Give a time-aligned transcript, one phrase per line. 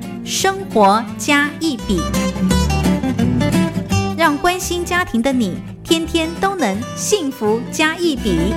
[0.33, 1.99] 生活加一笔》，
[4.17, 8.53] 让关心家庭的你天天都能幸福加一笔。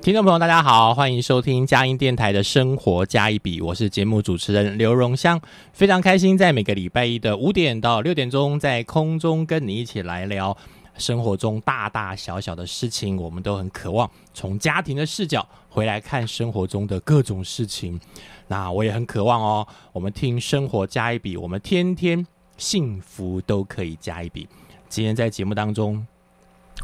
[0.00, 5.40] 听众朋友，大家好，欢迎收听佳音电台的生活加一笔，我是节目主持人刘荣香，
[5.72, 10.56] 非常开心在每个礼拜一的五点到六点钟，在空中跟你一起来聊
[10.98, 18.00] 生活中大大小小的事情，我们都很渴望从家庭的视角回来看生活中的各种事情。
[18.48, 22.26] 那我也很渴望哦，我们听生活加一笔，我们天天
[22.56, 24.48] 幸福都可以加一笔。
[24.88, 26.06] 今天在节目当中。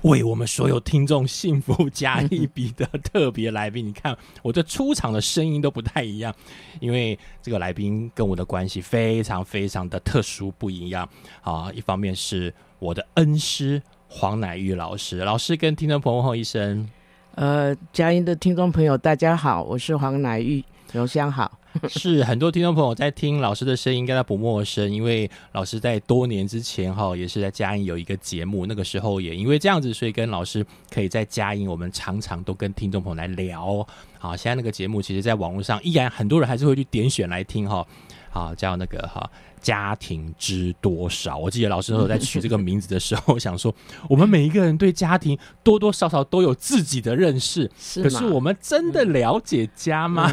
[0.02, 6.32] 为我们所有听众幸福加一笔的特别来宾，你看我这出场的声音都不太一样，
[6.78, 11.08] 因为这个来宾跟我的关系非常非常的特殊不一样
[11.40, 11.72] 啊。
[11.74, 16.88] 一方面是我的恩师黄乃玉老师，老师跟听众朋友问一声，
[17.34, 21.52] 呃，佳音的听众朋友大家好，我是黄乃玉，荣香好。
[21.86, 33.86] 是很多听众朋友在听老师的声音，应该不陌生，因为老师在多年之前哈，也是在嘉音有一个节目，那个时候也因为这样子，所以跟老师可以在嘉音，我们常常都跟听众朋友来聊。
[34.18, 37.86] 好，现在那个节目其实，在网络上依然很多人还是会去点选来听哈。
[38.30, 39.30] 好，叫那个哈。
[39.60, 41.36] 家庭知多少？
[41.36, 43.74] 我记得老师候在取这个名字的时候，想说
[44.08, 50.32] 我们每一个人对家庭多多少少都有自己的认识，可是我们真的了解家吗？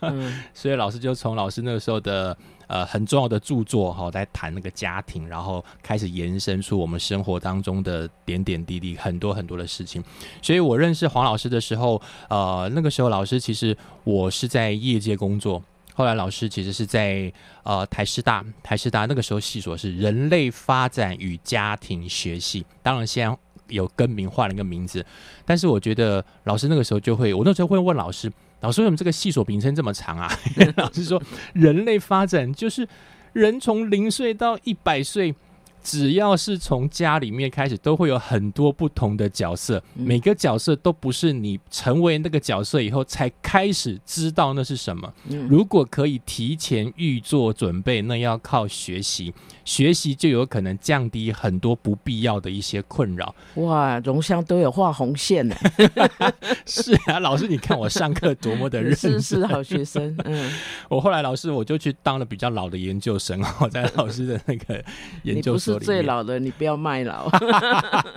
[0.52, 2.36] 所以老师就从老师那个时候的
[2.66, 10.04] 呃很重要的著作哈，在谈那个家庭，然后开始延伸出我们生活当中的点点滴滴，很多很多的事情。
[10.42, 13.74] 所以我认识黄老师的时候，呃，那个时候老师其实
[14.04, 15.62] 我是在业界工作。
[15.96, 23.34] 后来老师其实是在呃台师大，台师大那个时候系所是人类发展与家庭学系，当然现在
[23.68, 25.02] 有更名换了一个名字，
[25.46, 28.30] 但是我觉得老师那个时候就会，我那时候会问老师，
[28.60, 30.30] 老师为什么这个系所名称这么长啊？
[30.76, 31.22] 老师说
[31.54, 32.86] 人类发展就是
[33.32, 35.34] 人从零岁到一百岁。
[35.86, 45.14] 只要是从家里面开始，都会有很多不同的角色，每个角色都不是你成为那个角色以后才开始知道那是什么。
[45.48, 49.32] 如果可以提前预做准备，那要靠学习。
[49.64, 53.34] 学习就有可能降低很多不必要的一些困扰。
[53.54, 55.56] 哇，荣香都有画红线呢。
[56.66, 60.16] 是啊，老师，你看我上课多么的认真，是好学生。
[60.24, 60.52] 嗯，
[60.88, 64.84] 我后来老师我就去当了比较老的研究生哦，在老师的那个
[65.24, 67.28] 研究所最老的，你不要卖老。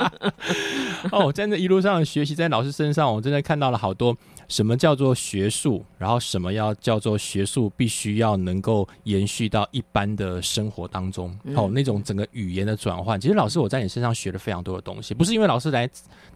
[1.12, 4.16] 哦，在那一路上学习，在老师身上，我真的看到了好多。
[4.48, 5.86] 什么叫做学术？
[6.00, 7.72] 然后什么要叫做学术？
[7.78, 11.38] 必须要能够延续到一般的生活当中。
[11.56, 15.14] 哦，那种整个语言的转换，其实老师我在你身上学了非常多的东西。
[15.14, 15.88] 不是因为老师来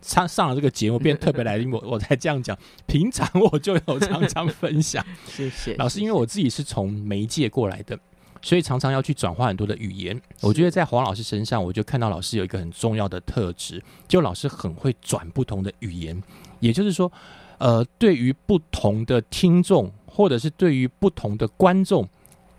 [0.02, 2.56] 上上了这个节目变特别来宾， 我我才这样讲。
[2.86, 5.04] 平常我就有常常分享。
[5.26, 7.98] 谢谢老师，因为我自己是从媒介过来的，
[8.44, 10.22] 所以常常要去转化很多的语言。
[10.42, 16.22] 我觉得在黄老师身上，我就看到老师有一个很重要的特质，就老师很会转不同的语言，
[16.60, 17.12] 也就是说。
[17.60, 22.06] 呃，对于不同的听众，或者是对于不同的观众，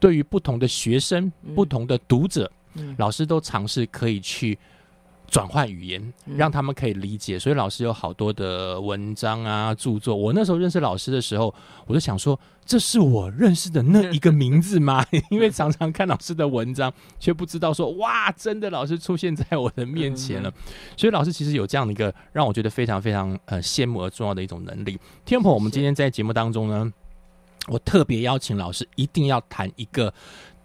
[0.00, 2.50] 对于不同的学生、不同的读者，
[2.97, 4.59] 老师都尝试可以去。
[5.29, 7.39] 转换语言，让他们可以理解。
[7.39, 10.15] 所以老师有好多的文章啊、著作。
[10.15, 11.53] 我那时候认识老师的时候，
[11.87, 15.05] 我就想说，这是我认识的那一个名字吗？
[15.31, 20.53] 因为常常看老师的文章，却不知道说，哇，真的老师出现在我的面前了。
[20.97, 24.99] 所以老师其实有这样的一个让我觉得非常非常呃羡慕而重要的一种能力。
[25.25, 26.93] 天鹏，我们今天在节目当中呢，
[27.67, 30.15] 我特别邀请老师一定要谈一个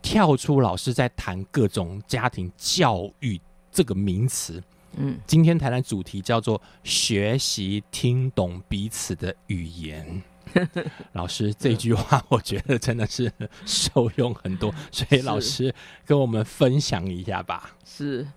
[0.02, 3.42] 跳出老师在谈各种家庭教育。
[3.80, 4.62] 这个名词，
[4.98, 10.22] 嗯，今天谈的主题叫做学习听懂彼此的语言。
[11.14, 13.32] 老师这句话，我觉得真的是
[13.66, 15.74] 受用很多， 所以老师
[16.06, 17.74] 跟我们分享一下吧。
[17.86, 18.28] 是，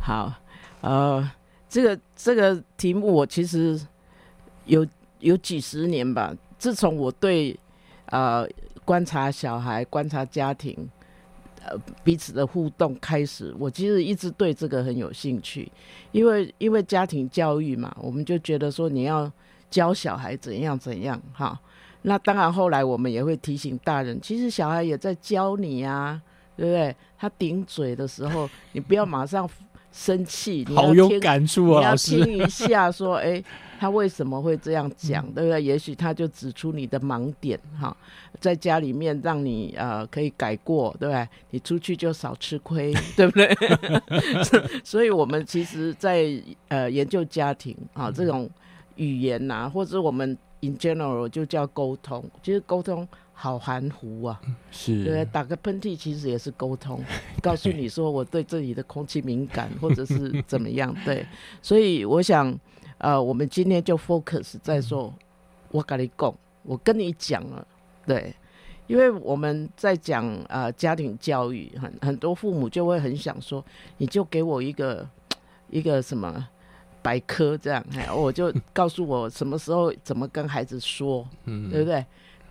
[0.00, 0.32] 好，
[0.80, 1.30] 呃，
[1.68, 3.78] 这个这个题目我其实
[4.64, 4.86] 有
[5.18, 6.34] 有几十年吧。
[6.56, 7.54] 自从我对
[8.06, 8.48] 呃
[8.82, 10.88] 观察小孩、观察家庭。
[11.66, 15.70] 呃，彼此的互动开始，我其实一直对这个很有兴趣，
[16.12, 19.30] 因为因为家庭教育嘛，我们就觉得说你要
[19.68, 21.58] 教小孩怎样怎样哈。
[22.02, 26.22] 那当然，后来我们也会提醒大人，其实小孩也在教你啊，
[26.56, 26.94] 对不对？
[27.18, 29.48] 他顶嘴的时候，你不要马上
[29.96, 32.22] 生气，你要好有听感触哦，你要老师。
[32.22, 33.42] 听一下，说， 哎，
[33.80, 35.62] 他为什么会这样讲，对不对？
[35.62, 37.96] 也许他就指出你的盲点，哈，
[38.38, 41.26] 在家里面让你呃可以改过，对不对？
[41.50, 43.48] 你出去就少吃亏， 对不对？
[44.84, 46.26] 所以，我们其实在
[46.68, 48.48] 呃研究家庭啊这种
[48.96, 54.40] 语言呐、或者我们 in general 就叫沟通，其实沟通好含糊啊，
[54.70, 55.24] 是对？
[55.26, 57.04] 打个喷嚏其实也是沟通，
[57.42, 60.94] 告诉你说我对这里的空气敏感，或者是怎么样。
[61.04, 61.24] 对，
[61.60, 62.58] 所以我想，
[62.96, 65.12] 呃，我们今天就 focus 在说，
[65.70, 67.66] 我跟你讲，我跟你讲了，
[68.06, 68.34] 对，
[68.86, 73.62] 因为我们在讲呃家庭教育，很很多父母就会很想说，
[73.98, 75.06] 你就给我一个
[75.68, 76.48] 一个什么。
[77.02, 82.04] 百科这样，哎，我就告诉我什么时候怎么跟孩子说，嗯，对不对？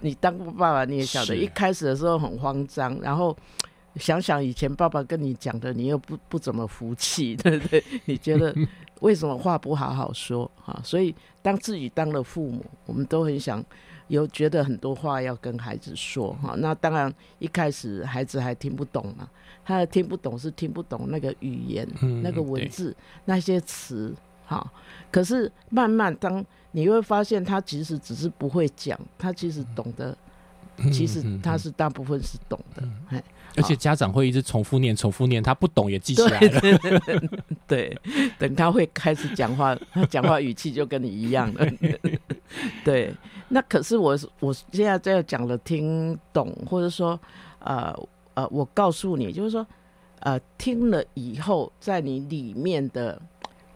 [0.05, 3.35] 你当过爸爸，你也晓得，一开始的时候很慌张，然后
[3.97, 7.83] 想想以前爸爸跟你讲的，你又不不怎么服气， 对不对？
[8.05, 8.55] 你觉得
[8.99, 10.79] 为什么话不好好说啊？
[10.83, 13.63] 所以当自己当了父母，我们都很想
[14.09, 16.53] 有觉得很多话要跟孩子说哈。
[16.59, 19.27] 那当然一开始孩子还听不懂嘛，
[19.65, 24.13] 他的听不懂是听不懂那个语言、嗯那个文字、那些词。
[24.47, 24.71] 好，
[25.09, 30.13] 可是慢慢当你会发现，他其实只是不会讲，他其实懂得，
[30.91, 32.83] 其实他是大部分是懂的。
[33.07, 33.23] 哎、
[33.55, 36.59] 而且家长会一直重复念、重复念，他不懂也记起来对了。
[36.59, 37.97] 对对对对，
[38.37, 41.65] 等他会开始讲话，他讲话语气就跟你一样了。
[42.83, 43.15] 对，
[43.47, 47.17] 那可是我我现在在讲了听懂，或者说
[47.59, 47.95] 呃
[48.33, 49.65] 呃，我告诉你，就是说
[50.19, 53.17] 呃，听了以后，在你里面的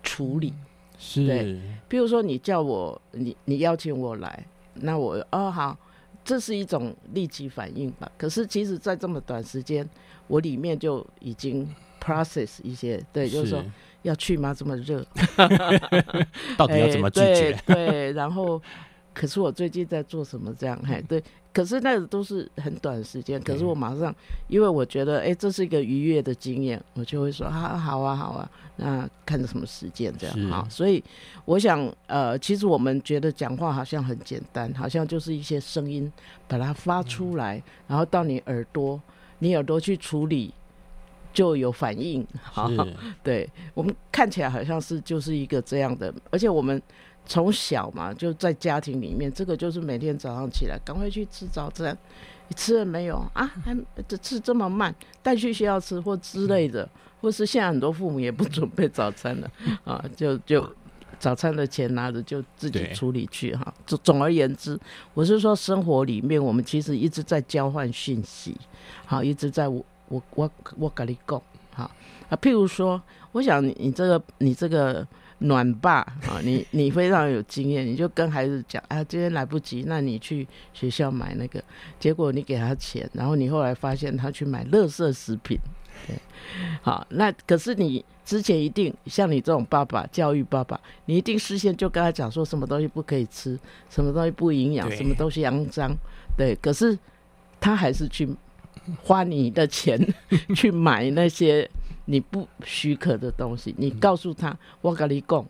[0.04, 0.54] 处理。
[1.02, 1.58] 是对，
[1.88, 5.76] 比如说你叫我，你你邀请我来，那我哦好，
[6.26, 8.12] 这是一种立即反应吧。
[8.18, 9.90] 可是其实，在这么短时间，
[10.28, 11.68] 我里面就已经
[12.02, 13.64] process 一些，对，就是说
[14.02, 14.54] 要去吗？
[14.54, 15.02] 这么热，
[16.58, 17.58] 到底要怎么拒绝？
[17.66, 18.62] 对，然后
[19.14, 20.54] 可是我最近在做什么？
[20.58, 21.24] 这样，嘿，对。
[21.52, 24.16] 可是那个都是很短的时间，可是我马上，
[24.48, 30.66] 因为我觉得，哎，这是一个愉悦的经验，我就会说，啊，好啊，好啊，那看什么时间这样好。
[30.70, 31.04] 所以
[31.46, 36.10] 我想，呃，其实我们觉得讲话好像很简单，好像就是一些声音
[36.48, 39.02] 把它发出来，然后到你耳朵，
[39.40, 40.54] 你耳朵去处理。
[41.32, 46.82] 就有反应，好，是对我们看起来好像是就是一个这样的，而且我们
[47.26, 51.96] 从小嘛就在家庭里面，这个就是每天早上起来赶快去吃早餐，
[52.48, 53.46] 你吃了没有啊？
[53.64, 53.78] 还
[54.08, 56.90] 这吃这么慢，带去学校吃或之类的，
[57.22, 59.52] 或是现在很多父母也不准备早餐了
[59.86, 60.68] 啊，就就
[61.20, 63.74] 早餐的钱拿着就自己处理去哈。
[63.86, 64.80] 总总而言之，
[65.14, 68.58] 我是说生活里面我们其实一直在交换讯息，
[69.06, 71.42] 好，一直在我我我我跟你讲，
[71.74, 71.92] 好
[72.30, 73.00] 啊，譬如说，
[73.34, 75.06] 我想你你这个你这个
[75.40, 81.64] 暖爸啊，你你非常有经验，你就跟孩子讲啊，今天来不及，那你去学校买那个，
[82.00, 85.58] 结果你给他钱，然后你后来发现他去买垃圾食品，
[86.08, 86.16] 对，
[86.82, 93.58] 好，那可是你之前一定像你这种爸爸，教育爸爸，你一定事先就跟他讲说什么东西不可以吃，
[93.90, 95.96] 什么东西不营养，什么东西肮脏，
[96.38, 96.98] 对，可是
[97.62, 98.28] 他还是去
[99.02, 99.98] 花你的钱
[100.56, 101.70] 去买那些
[102.10, 103.74] 你不许可的东西。
[103.78, 105.46] 你告诉他，我跟你讲，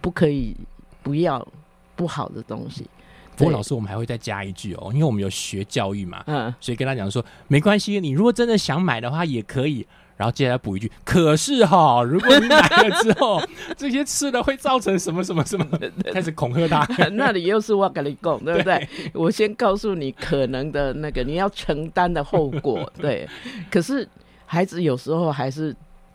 [0.00, 0.56] 不可以，
[1.02, 1.46] 不要
[1.94, 2.88] 不好的东西。
[3.36, 9.86] 不过老师，我们还会再加一句哦，因为我们有学教育嘛，嗯，所以跟他讲说，没关系，你如果真的想买的话也可以。
[10.16, 13.40] 然后接下来补一句，可是哈， 如果你买了之后，
[13.76, 15.64] 这些吃的会造成什么什么什么，
[16.12, 17.08] 开始恐吓他。
[17.10, 18.88] 那里又是我跟你讲，对不 对？
[19.14, 23.28] 我先告诉你可能的那个你要承担的后果，对。
[23.70, 24.08] 可是
[24.44, 25.72] 孩子有时候还是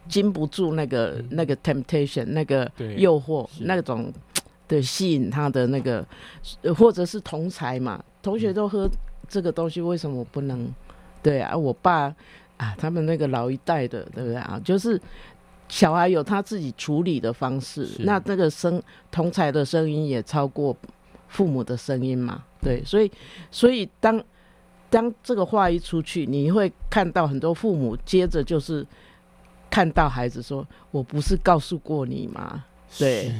[0.08, 4.12] 经不住那个那个 temptation，那个诱惑，那种
[4.68, 6.06] 对吸引他的那个，
[6.62, 8.90] 呃或者是同才嘛，同学都喝
[9.28, 10.68] 这个东西，为什么我不能？
[11.22, 12.14] 对啊，我爸
[12.58, 14.60] 啊，他们那个老一代的，对不对啊？
[14.64, 15.00] 就是
[15.70, 20.76] 小孩有他自己处理的方式，是那这个声同才的声音也超过
[21.30, 22.44] 父母的声音嘛？
[22.62, 23.10] 对，所以
[23.50, 24.22] 所以当
[24.90, 28.86] 当这个话一出去，你会看到很多父母接着就是
[29.74, 32.64] 看到孩子说：“我不是告诉过你吗？
[33.00, 33.32] 对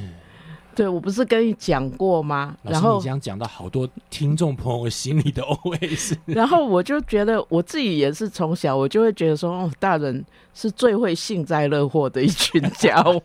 [0.74, 6.16] 对我不是跟你讲过吗？”然后你这样讲到好多听众朋友心里的 OS。
[6.26, 10.24] 然后我就觉得我自己也是从小我就会觉得说，哦，大人
[10.54, 13.22] 是最会幸灾乐祸的一群家伙。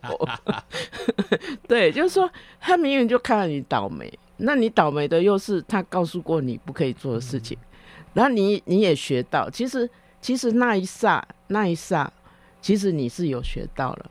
[1.66, 7.58] 对，就是说他明明就看到你倒霉，那你倒霉的又是他告诉过你不可以做的事情，
[8.14, 9.90] 然后你你也学到，其实
[10.20, 12.08] 其实那一刹那一刹，
[12.60, 14.10] 其实你是有学到了。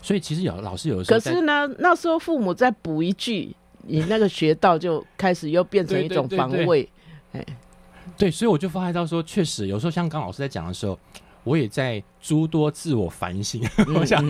[0.00, 6.88] 所以其实有老师有时候，可是呢，那时候父母再补一句，你那个学到就开始又变成一种防卫。
[7.32, 7.44] 哎
[8.16, 10.98] 对，所以我就发现到说，确实有时候像刚老师在讲的时候，
[11.44, 13.62] 我也在诸多自我反省。
[13.94, 14.24] 我想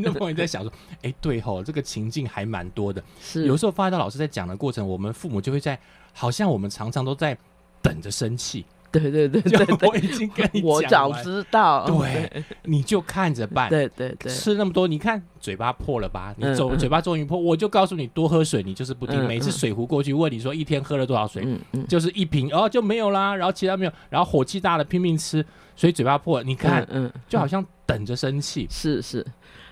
[0.00, 0.72] 那朋友在想说，
[1.02, 3.02] 哎，对吼，这个情境还蛮多的。
[3.20, 5.78] 是有时候发现到老师在讲的过程，我们父母就会在，
[6.12, 7.36] 好像我们常常都在
[7.82, 8.64] 等着生气。
[9.00, 11.84] 对对对对就我已经跟你我早知道。
[11.86, 13.68] 对，你就看着办。
[13.68, 16.34] 对对对，吃那么多，你看嘴巴破了吧？
[16.38, 19.20] 你走嘴巴终于破，我就告诉你多喝水，你就是不听。
[19.20, 21.46] 嗯每次嗯水壶过去问你说一天喝了多少水，
[21.88, 26.44] 就是一瓶，哦就没有啦，然后其他没有，然后火气大了拼命吃，所以嘴巴破了。
[26.44, 28.66] 你看，嗯，嗯就好像等着生气。
[28.70, 29.24] 是是，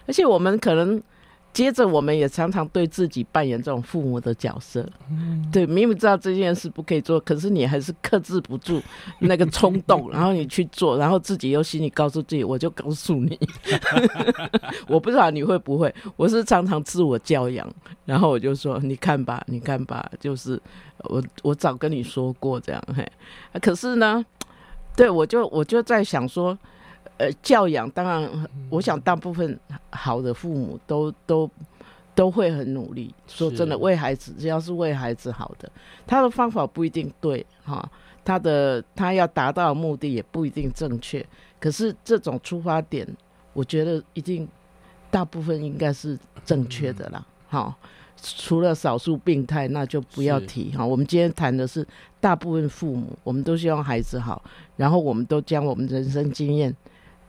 [0.06, 1.00] 而且我们可能
[1.52, 4.88] 接着我们也常常对自己扮演这种父母的角色。
[5.52, 8.80] 对，明明知道这件事不可以做，可是你还是克制不住
[9.18, 13.38] 那个冲动， 然后你去做，然后自己又心里告诉自己，我就告诉你，
[14.88, 17.70] 我不知道你会不会，我是常常自我教养，
[18.06, 20.58] 然后我就说，你看吧，你看吧，就是
[21.04, 23.02] 我我早跟你说过这样，嘿，
[23.52, 24.24] 啊可是呢，
[24.96, 26.58] 对我就我就在想说。
[27.22, 29.56] 呃，教养当然，我想大部分
[29.90, 31.48] 好的父母都都
[32.16, 33.14] 都会很努力。
[33.28, 35.70] 说真的，为孩子，只要是为孩子好的，
[36.04, 37.88] 他的方法不一定对哈，
[38.24, 41.24] 他的他要达到的目的也不一定正确。
[41.60, 43.06] 可是这种出发点，
[43.52, 44.48] 我觉得一定
[45.08, 47.24] 大部分应该是正确的啦。
[47.48, 47.72] 哈、
[48.20, 50.84] 除了少数病态，那就不要提哈。
[50.84, 51.86] 我们今天谈的是
[52.20, 54.42] 大部分父母，我们都希望孩子好，
[54.76, 56.74] 然后我们都将我们人生经验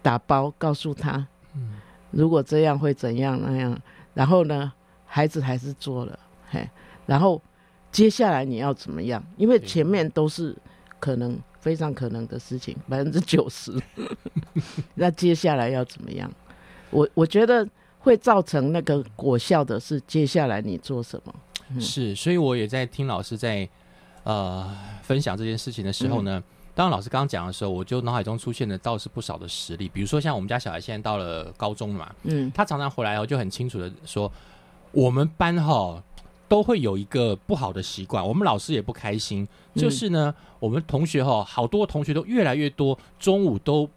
[0.03, 1.81] 打包告诉他，嗯
[2.12, 3.75] 如果这样会怎样那样，
[4.13, 4.72] 然后呢，
[5.07, 6.69] 孩子还是做了，嘿，
[7.07, 7.41] 然后
[7.91, 9.24] 接下来你要怎么样？
[9.36, 10.55] 因为前面都是
[11.00, 13.74] 可能非常可能的事情，百分之九十，
[14.93, 16.31] 那接下来要怎么样？
[16.91, 17.67] 我我觉得
[17.98, 21.33] 会造成那个果效的是接下来你做什么。
[21.69, 23.67] 嗯是，所以我也在听老师在
[24.24, 26.43] 呃分享这件事情的时候呢，嗯
[26.75, 32.51] 当老师刚刚讲的时候，我就脑海中出现的倒是不少的实例，比如说像我们家小孩现在到了高中嘛，嗯。
[32.51, 34.32] 他常常回来后就很清楚的说，
[34.92, 36.01] 我们班哈
[36.48, 43.89] 都会有一个不好的习惯，我们老师也不开心，嗯就是呢，我们同学哈好多同学都越来越多，中午都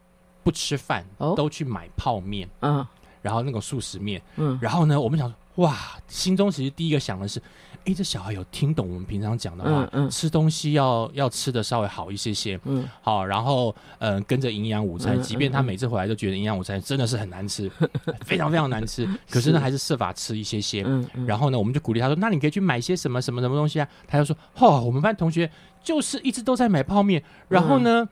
[0.43, 1.35] 不吃饭，哦。
[1.37, 2.87] 都去买泡面，嗯。
[3.23, 4.59] 然后那个素食面，嗯。
[4.61, 5.77] 然后呢，我们想说，哇，
[6.09, 7.43] 心中其实第一个想的是，
[7.87, 10.11] 诶，这小孩有听懂我们平常讲的话，嗯嗯。
[10.11, 12.85] 吃东西要要吃的稍微好一些些，嗯。
[13.01, 17.71] 好，然后嗯、呃跟着营养午餐，嗯即便他嗯每次回来都觉得营养午餐真的是很难吃，
[18.27, 20.85] 非常非常难吃， 可是呢，还是设法吃一些些。
[21.27, 25.51] 然后呢，我们就鼓励他说：“那你可以去买些什么什么什么东西啊？”他就说：“哦，我们班同学
[25.83, 28.09] 就是一直都在买泡面，然后呢，嗯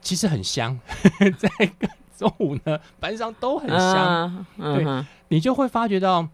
[0.00, 0.76] 其实很香，
[1.38, 1.48] 在
[2.18, 4.44] 中午呢，班上都很香。
[4.58, 6.28] 嗯对嗯你就会发觉到，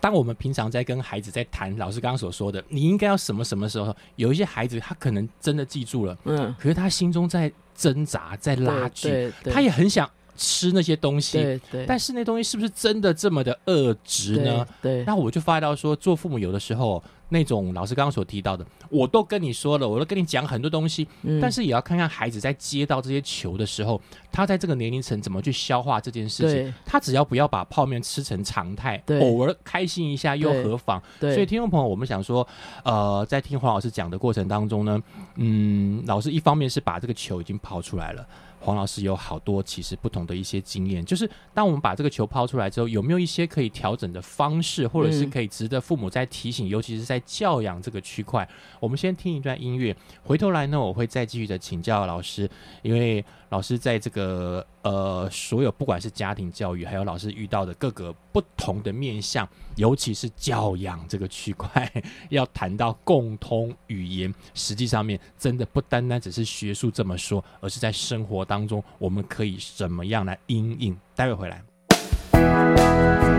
[0.00, 14.66] 当我们平常在跟孩子在谈老师刚刚所说的，你应该要什么什么时候，有一些孩子他可能真的记住了，嗯，可是他心中在挣扎，在拉锯，他也很想吃那些东西，对对，但是那东西是不是真的这么的恶值呢？
[14.80, 14.96] 对？
[14.96, 24.00] 对，那我就发现到说，做父母有的时候那种老师刚刚所提到的，我都跟你说了，我都跟你讲很多东西，嗯但是也要看看孩子在接到这些球的时候，
[24.32, 26.72] 他在这个年龄层怎么去消化这件事情。
[26.86, 31.02] 他只要不要把泡面吃成常态，对偶尔开心一下又何妨？
[31.20, 32.46] 对，所以听众朋友，我们想说，
[32.82, 34.98] 呃，在听黄老师讲的过程当中呢，
[35.36, 38.26] 嗯，老师一方面是把这个球已经抛出来了。
[38.60, 45.30] 黄老师有好多其实不同的一些经验，就是当我们把这个球抛出来之后，有没有一些可以调整的方式，或者是嗯。
[45.30, 48.46] 可以值得父母在提醒，尤其是在教养这个区块？
[48.80, 52.50] 我们先听一段音乐，回头来呢，我会再继续的请教老师，
[52.82, 61.92] 因为老师在这个呃所有不管是家庭教育，还有老师遇到的各个不同的面向，尤其是教养这个区块，
[62.30, 70.96] 要谈到共通语言，实际上面真的不单单只是学术这么说，而是在生活当中我们可以怎么样来应应。
[71.14, 73.29] 待会回来。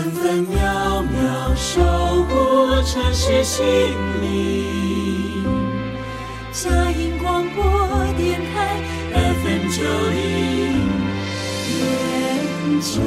[0.00, 1.82] 分分秒秒守
[2.24, 3.62] 护城市心
[4.22, 5.44] 灵。
[6.50, 7.62] 嘉音广播
[8.16, 8.80] 电台
[9.12, 10.88] FM 九零
[11.66, 13.02] 点九。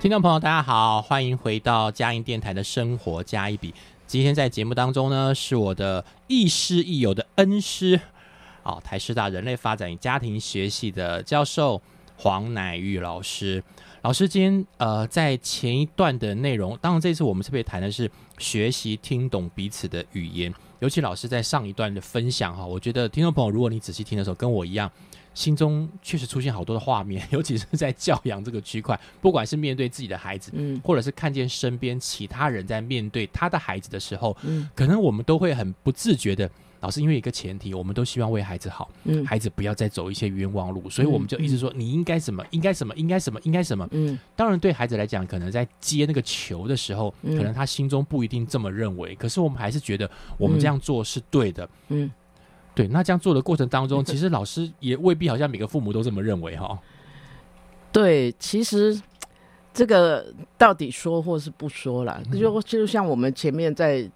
[0.00, 3.74] 听众朋友，大家好，欢迎回到嘉音电台的生活加一笔。
[4.06, 8.00] 今天在节目当中呢，是我的亦师亦友的恩师，
[8.62, 11.82] 哦，台师大人类发展与家庭学系的教授
[12.16, 13.62] 黄乃玉老师。
[14.02, 20.52] 老师今天呃，在前一段的内容，当然这次我们特别谈的是学习听懂彼此的语言。
[20.78, 24.90] 尤其老师在上一段的分享哈，我觉得听众朋友，如果你仔细听的时候，跟我一样。
[25.34, 36.50] 心中确实出现好多的画面， 尤其是在教养这个区块，不管是面对自己的孩子，嗯，或者是看见身边其他人在面对他的孩子的时候，嗯，可能我们都会很不自觉的，
[36.86, 52.08] 老师因为一个前提，我们都希望为孩子好，嗯，孩子不要再走一些冤枉路，所以我们就一直说你应该什么，应该什么，应该什么，应该什么，嗯，当然对孩子来讲，可能在接那个球的时候，可能他心中不一定这么认为，可是我们还是觉得我们这样做是对的，嗯。
[52.72, 56.78] 对，那这样做的过程当中，其实老师也未必好像每个父母都这么认为哈。
[57.90, 59.00] 对，其实
[59.72, 60.26] 这个
[60.58, 64.06] 到底说或是不说了，就就像我们前面在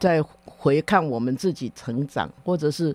[0.00, 0.20] 在
[0.66, 2.92] 回看我们自己成长，或者是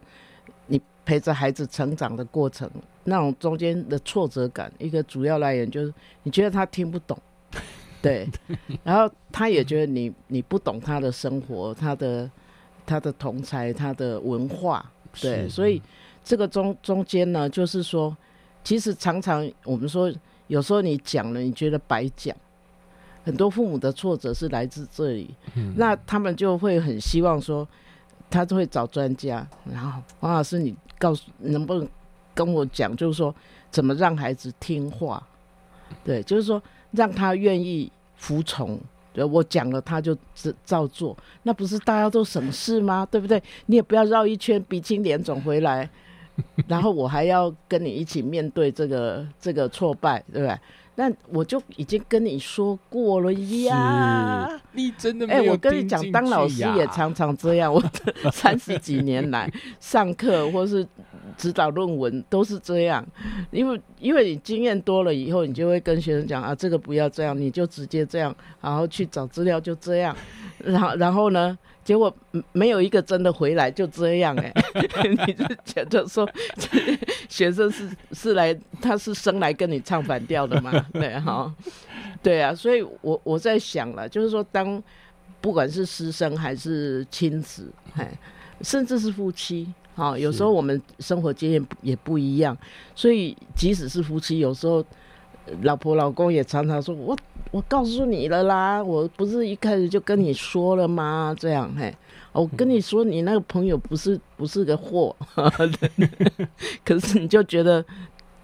[0.68, 2.70] 你陪着孩子成长的过程，
[3.06, 7.18] 那种中间的挫折感，一个主要来源就是你觉得他听不懂，
[8.02, 8.28] 对，
[8.84, 12.30] 然后他也觉得你你不懂他的生活，他的。
[12.84, 14.84] 他的同才，他的文化，
[15.22, 15.82] 对，所以
[16.26, 18.14] 这个中中间呢，就是说，
[18.64, 20.12] 其实常常我们说，
[20.48, 22.36] 有时候你讲了，你觉得白讲，
[23.24, 25.36] 很多父母的挫折是来自这里，
[25.76, 27.68] 那他们就会很希望说，
[28.30, 31.88] 他就会找专家，然后王老师，你告诉能不能
[32.34, 33.34] 跟我讲，就是说
[33.70, 35.22] 怎么让孩子听话，
[36.04, 38.80] 对，就是说让他愿意服从。
[39.14, 43.06] 对我讲了，他就照照做，那不是大家都省事吗？
[43.12, 43.44] 对不对？
[43.66, 45.90] 你也不要绕一圈鼻青脸肿回来，
[46.66, 50.58] 然后我还要跟你一起面对这个这个挫败，对不对？
[51.02, 57.74] 那我就已经跟你说过了呀，你真的哎，我跟你讲，当老师也常常这样。
[57.74, 57.84] 我
[58.32, 60.88] 三十几年来上课或是
[61.36, 63.04] 指导论文都是这样，
[63.50, 70.16] 因为因为你经验多了以后，你就会跟学生讲啊，这个不要这样，你就直接这样，然后去找资料就这样，
[70.60, 71.58] 然后然后呢？
[71.84, 72.16] 结果
[72.52, 74.54] 没有一个真的回来，就这样哎，
[75.26, 76.30] 你是觉得说
[77.28, 80.72] 学生是是来，他是生来跟你唱反调的吗？
[80.94, 81.54] 对哈，
[82.22, 84.82] 对啊，所以我我在想了，就是说，当
[85.42, 88.12] 不管是师生还是亲子，哎，
[88.62, 92.56] 甚至是夫妻，哈，有时候我们生活经验也不一样，
[92.94, 94.86] 所以即使是夫妻，有时候
[95.62, 97.18] 老婆老公也常常说我。
[97.52, 101.36] 我告诉你了啦，我不是一开始就跟你说了吗？
[101.38, 101.94] 这样嘿，
[102.32, 105.16] 我跟你说，你那个朋友不是不是个货，
[106.86, 107.84] 可是你就觉得。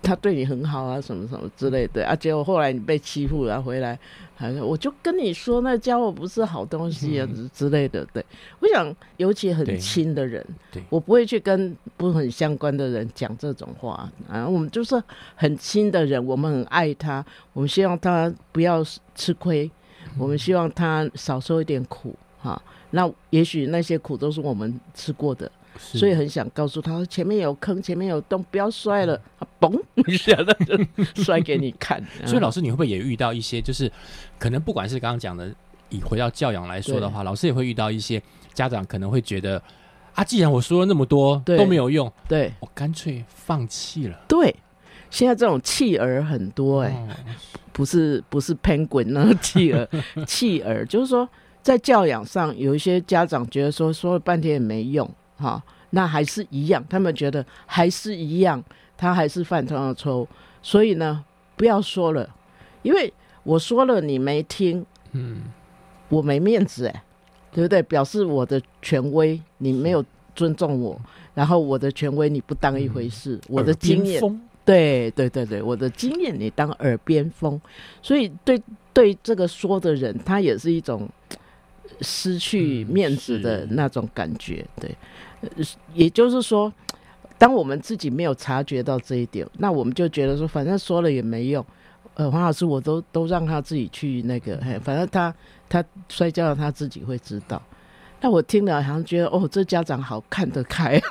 [0.08, 4.00] 他对你很好啊，什么什么之类的啊，结果后来你被欺负了回来，
[4.38, 8.08] 还我就跟你说那家伙不是好东西啊之类的。
[8.13, 8.26] 对，
[8.62, 10.41] 我想尤其很亲的人，
[10.89, 14.48] 我不会去跟不很相关的人讲这种话啊。
[14.48, 14.96] 我们就是
[15.36, 18.82] 很亲的人，我们很爱他，我们希望他不要
[19.13, 19.70] 吃亏，
[20.17, 22.62] 我们希望他少受一点苦哈。
[22.91, 25.52] 那也许那些苦都是我们吃过的。
[25.80, 29.20] 所以很想告诉他，前面有坑，前面有洞，不要摔了，
[29.60, 30.38] 嘣 一下
[31.16, 32.04] 摔给你看。
[32.26, 33.92] 所以老师，你会不会也遇到一些，就是
[34.40, 35.54] 可能不管是刚刚讲的，
[35.90, 38.22] 以回到教养来说的话，老师也会遇到一些
[38.54, 39.62] 家长可能会觉得，
[40.13, 42.52] 啊，既然我说了那么多都没有用，对。
[42.60, 44.20] 我干脆放弃了。
[44.28, 44.56] 对，
[45.10, 47.08] 现在这种弃儿很多，哎，
[47.72, 49.88] 不是不是 penguin 那个弃儿，
[50.26, 51.28] 弃儿就是说
[51.62, 55.10] 在教养上有一些家长觉得说说了半天也没用。
[55.38, 58.62] 好，那还是一样，他们觉得还是一样，
[58.97, 60.28] 他还是犯同样的错误，
[60.62, 61.23] 所以呢，
[61.56, 62.30] 不要说了，
[62.82, 65.43] 因为我说了你没听，嗯，
[66.10, 67.04] 我没面子哎，
[67.52, 67.82] 对不对？
[67.84, 70.04] 表示我的权威你没有
[70.36, 71.00] 尊重我，
[71.34, 74.21] 然后我的权威你不当一回事，我的经验，
[74.65, 77.62] 对对对对，我的经验你当耳边风，
[78.02, 81.08] 所以对对这个说的人，他也是一种
[82.02, 84.93] 失去面子的那种感觉，对。
[85.93, 86.71] 也就是说，
[87.38, 91.65] 当我们自己没有察觉到这一点，那我们就觉得说，反正说了也没用。
[92.15, 95.32] 呃，黄老师，我都都让他自己去那个，嘿，反正他
[95.69, 97.62] 他摔跤了，他自己会知道。
[98.19, 101.01] 那我听了好像觉得，哦，这家长好看得开。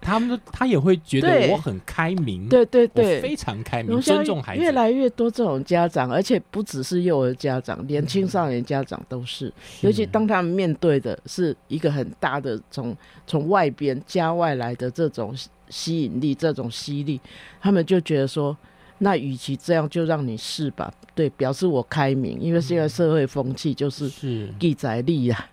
[0.00, 9.52] 他们都他也会觉得我很开明，对对对，非常开明，尊重孩子，越来越多这种家长，而且不只是幼儿家长，连青少年家长都是。
[9.82, 15.34] 尤其当他们面对的是一个很大的从从外边家外来的这种
[15.68, 17.20] 吸引力、这种吸力，
[17.60, 18.56] 他们就觉得说，
[18.98, 20.92] 那与其这样，就让你试吧。
[21.14, 25.48] 对，表示我开明，因为现在社会风气就是是记载力啦。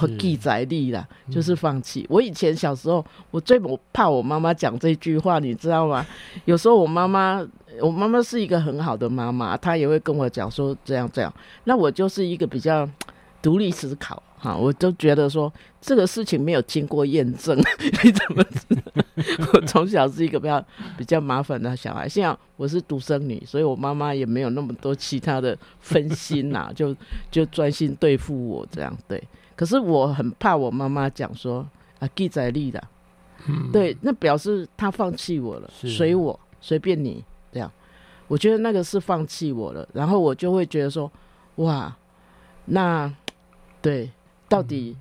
[0.00, 2.06] 我是记载力啦，就是放弃。
[2.08, 6.06] 我以前小时候，我最我怕我妈妈讲这句话，你知道吗？
[6.46, 7.46] 有时候我妈妈，
[7.80, 11.32] 我妈妈是一个很好的妈妈，她也会跟我讲说这样这样。
[11.64, 12.88] 那我就是一个比较
[13.42, 17.58] 独立思考哈，我就觉得说这个事情没有经过验证，
[18.04, 18.82] 你怎么知道？
[19.52, 20.64] 我从小是一个比较
[20.96, 26.96] 比较麻烦的小孩，像我是独生女，所以我妈妈也没有那么多其他的分心呐、就
[27.30, 29.22] 就专心对付我这样对。
[29.54, 31.66] 可是我很怕我妈妈讲说
[31.98, 32.82] 啊记载力的，
[33.72, 37.70] 对，那表示他放弃我了，随我随便你这样。
[38.28, 41.10] 我觉得那个是放弃我了，然后我就会觉得说，
[41.56, 41.94] 哇，
[42.64, 43.12] 那
[43.82, 44.10] 对，
[44.48, 44.96] 到底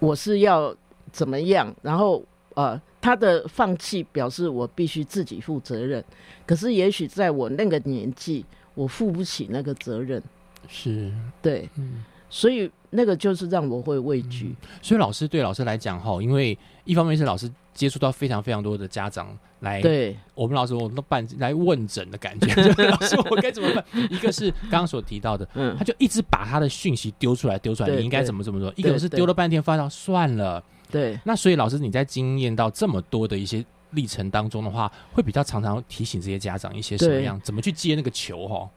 [0.00, 0.74] 我是要
[1.12, 1.72] 怎么样？
[1.80, 2.24] 然后
[2.54, 6.04] 呃，他的放弃表示我必须自己负责任，
[6.44, 10.20] 可是也许在我那个年纪，我负不起那个责任，
[10.66, 12.04] 是，对，嗯。
[12.30, 14.54] 所以那个就是让我会畏惧。
[14.82, 23.84] 所以老师对老师来讲哈，因为一方面是老师接触到非常非常多的家长来，对我们老师我们都办来问诊的感觉， 就老师我该怎么办？
[24.10, 28.72] 一个是刚刚所提到的，嗯他，就一直把他的讯息丢出来丢出来，你应该怎么怎么做？
[28.76, 30.62] 一个是丢了半天发现算了。
[30.90, 38.68] 对，那所以老师你在经验到这么多的一些历程当中的话，会比较常常提醒这些家长一些什么样怎么去接那个球哈？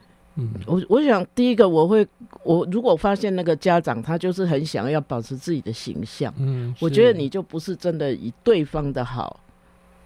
[0.42, 2.08] 嗯，我我想第一个我会，
[2.44, 9.40] 我如果发现那个家长他就是很想要保持自己的形象，嗯，我觉得你就不是真的以对方的好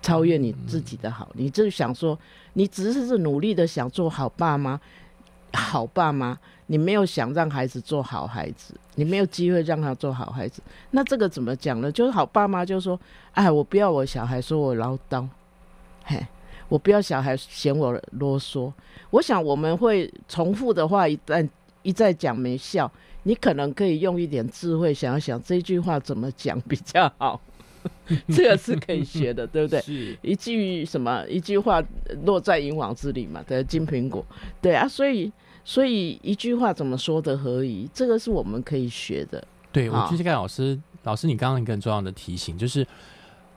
[0.02, 2.18] 超越你自己的好，你就想说，
[2.54, 4.80] 你只是是努力的想做好爸妈，
[5.54, 11.92] 好爸妈，你没有想让孩子做好孩子，你没有机会让他做好孩子，那这个怎么讲呢？
[11.92, 13.00] 就是好爸妈就说，
[13.32, 15.28] 哎，我不要我小孩说我唠叨，
[16.04, 16.26] 嘿。
[16.68, 18.72] 我不要小孩嫌我啰嗦。
[19.10, 21.48] 我想我们会重复的话，一旦
[21.84, 22.92] 一再讲没效，
[23.24, 27.40] 你可能可以用一点智慧想一想这句话怎么讲比较好。
[28.30, 29.80] 这个是可以学的，对不对？
[29.82, 31.84] 是一句什么一句话
[32.24, 34.26] 落在银网之里嘛，对，金苹果，
[34.60, 35.32] 对啊，所以
[35.64, 39.48] 所以一句话怎么说的合宜，这个是我们可以学的。
[39.72, 42.86] 对，我好就是跟老师，老师，你刚刚一个很重要的提醒，就是，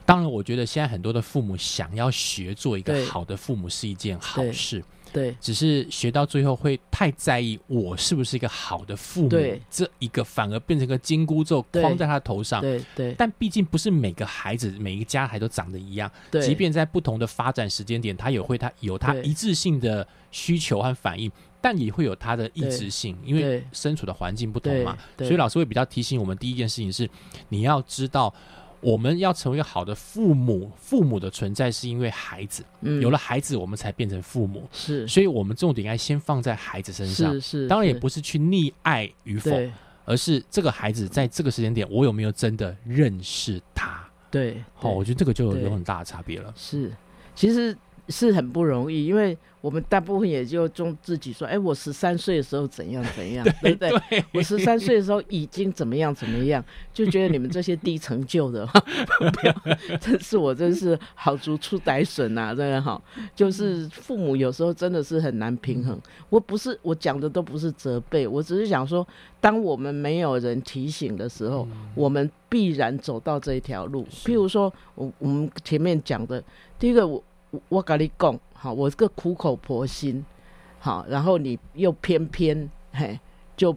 [0.08, 5.36] 当然，我觉得现在很多的父母想要学做一个好的父母是一件好事，对。
[5.38, 9.28] 只是学到最后会太在意我是不是一个好的父母，
[9.70, 12.62] 这一个反而变成个金箍咒框在他头上。
[12.62, 13.14] 对对。
[13.18, 24.96] 但毕竟不是每个孩子、每一个家孩都长得一样，对，即便在不同的发展时间点，他也会他有他一致性的需求和反应，但也会有他的异质性，因为对身处的环境不同嘛。
[25.18, 25.26] 对。
[25.26, 27.06] 所以老师会比较提醒我们，第一件事情是
[27.50, 28.32] 你要知道。
[28.80, 33.00] 我们要成为一个好的父母，父母的存在是因为孩子，嗯。
[33.02, 35.06] 有了孩子，我们才变成父母，是。
[35.08, 37.32] 所以我们重点应该先放在孩子身上。
[37.34, 39.72] 是是，当然也不是去溺爱与否，对。
[40.04, 44.02] 而是这个孩子在这个时间点，我有没有真的认识他？
[44.30, 46.50] 对，好、对我觉得这个就有很大的差别了。
[46.56, 46.90] 是，
[47.34, 47.76] 其实
[48.08, 53.90] 是很不容易，因为我们大部分也就中自己说，哎，我十三岁的时候怎样怎样， 对不对？
[54.08, 63.00] 对，我十三岁的时候已经怎么样怎么样，就觉得你们这些低成就的，不要，真是我真是好足出歹损呐、真的哈。
[63.34, 66.00] 就是父母有时候真的是很难平衡。
[66.30, 69.06] 我不是我讲的都不是责备，我只是想说，
[69.40, 74.06] 当我们没有人提醒的时候，我们必然走到这一条路。
[74.24, 76.42] 譬如说，我我们前面讲的，
[76.78, 80.24] 第一个我我我跟你讲，好，我这个苦口婆心，
[80.78, 83.18] 好，然后你又偏偏嘿
[83.56, 83.74] 就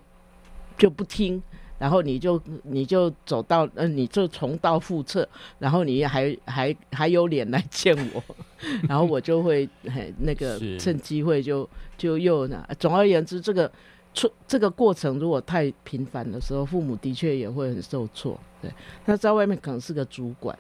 [0.78, 1.42] 就不听，
[1.78, 5.28] 然后你就你就走到，呃，你就重蹈覆辙，
[5.60, 8.24] 然后你还还还有脸来见我，
[8.90, 13.72] 然后我就会嘿那个趁机会就就又呢，总而言之，这个
[14.14, 18.38] 出这个过程如果太频繁的时候，父母的确也会很受挫。
[18.62, 18.70] 对，
[19.06, 20.58] 他在外面可能是个主管。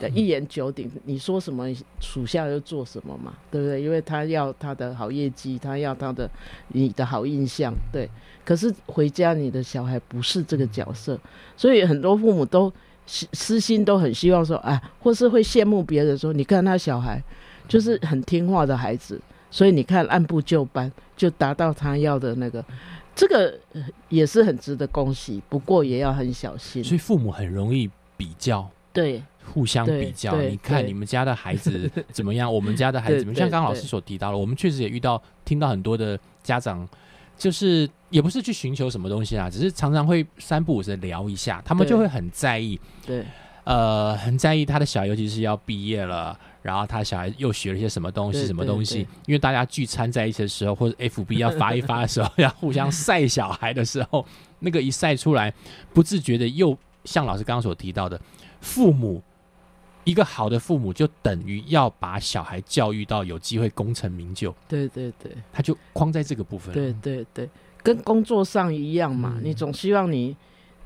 [0.00, 1.66] 对，一言九鼎，你说什么，
[2.00, 3.80] 属下就做什么嘛，对不对？
[3.80, 6.28] 因为他要他的好业绩，他要他的
[6.68, 8.08] 你的好印象，对。
[8.44, 11.18] 可是回家你的小孩不是这个角色，
[11.56, 12.70] 所以很多父母都
[13.06, 17.22] 私私心都很希望说，啊，或是会羡慕别人说，你看他小孩
[17.66, 19.18] 就是很听话的孩子，
[19.50, 22.62] 所以你看按部就班就达到他要的那个，
[23.14, 26.84] 这个呃也是很值得恭喜，不过也要很小心。
[26.84, 33.40] 所以父母很容易比较，对互相比较，你看你们家的孩子 怎么样，我们家的孩子怎么样？
[33.40, 36.88] 像刚刚老师所提到了，我们确实也遇到听到很多的家长，
[37.36, 43.24] 就是也不是去寻求什么东西啊，只是常常会三不五时地聊一下，他们就会很在意，对
[43.64, 46.38] 呃，很在意他的小孩，尤其是要毕业了。
[46.60, 49.06] 然后他小孩又学了一些什么东西，什么东西？
[49.26, 54.24] 因为大家聚餐在一起的时候，或者 FB 要发一发的时候， 要互相晒小孩的时候，
[54.60, 55.52] 那个一晒出来，
[55.92, 58.18] 不自觉的又像老师刚刚所提到的，
[58.62, 59.22] 父母
[60.04, 66.72] 一个好的父母就等于要把小孩教育到有机会功成名就，对对对他就框在这个部分。
[66.74, 67.48] 对对对，
[67.82, 70.36] 跟工作上一样嘛，嗯你总希望你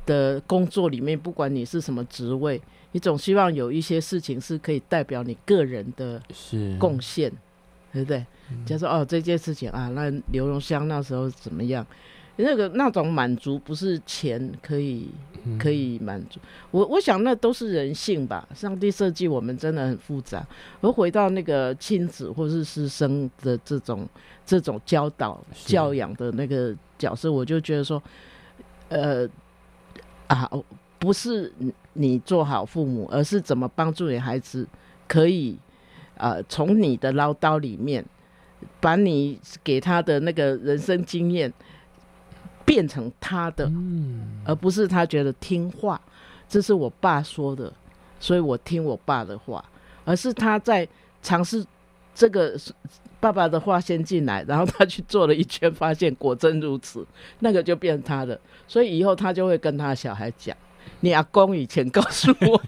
[0.06, 2.60] 的工作里面，不管你是什么职位，
[2.92, 7.30] 你总希望有一些事情是可以代表你个人的是贡献，
[7.92, 8.18] 对不对？
[8.50, 11.86] 嗯假如说哦，这件事情啊，那刘荣香那时候怎么样？
[12.38, 15.08] 那个那种满足不是钱可以
[15.44, 16.38] 嗯可以满足。
[16.70, 18.48] 我我想那都是人性吧。
[18.54, 20.46] 上帝设计我们真的很复杂。
[20.80, 24.08] 而回到那个亲子或是师生的这种
[24.46, 28.02] 这种教导教养的那个角色，我就觉得说，
[28.88, 29.28] 呃
[30.28, 30.48] 啊，
[30.98, 34.66] 不是你你做好父母，而是怎么帮助你孩子
[35.06, 35.58] 可以
[36.16, 38.04] 呃从你的唠叨里面，
[38.80, 41.52] 把你给他的那个人生经验
[42.68, 43.64] 变成他的。
[43.66, 46.00] 嗯而不是他觉得听话，
[46.48, 47.72] 这是我爸说的，
[48.20, 49.64] 所以我听我爸的话，
[50.04, 50.86] 而是他在
[51.22, 51.64] 尝试
[52.14, 52.58] 这个
[53.20, 57.04] 爸爸的话先进来，然后他去做了一圈，发现果真如此，
[57.40, 60.56] 那个就变他的，所以以后他就会跟他小孩讲。
[61.00, 62.62] 你阿公以前告诉我，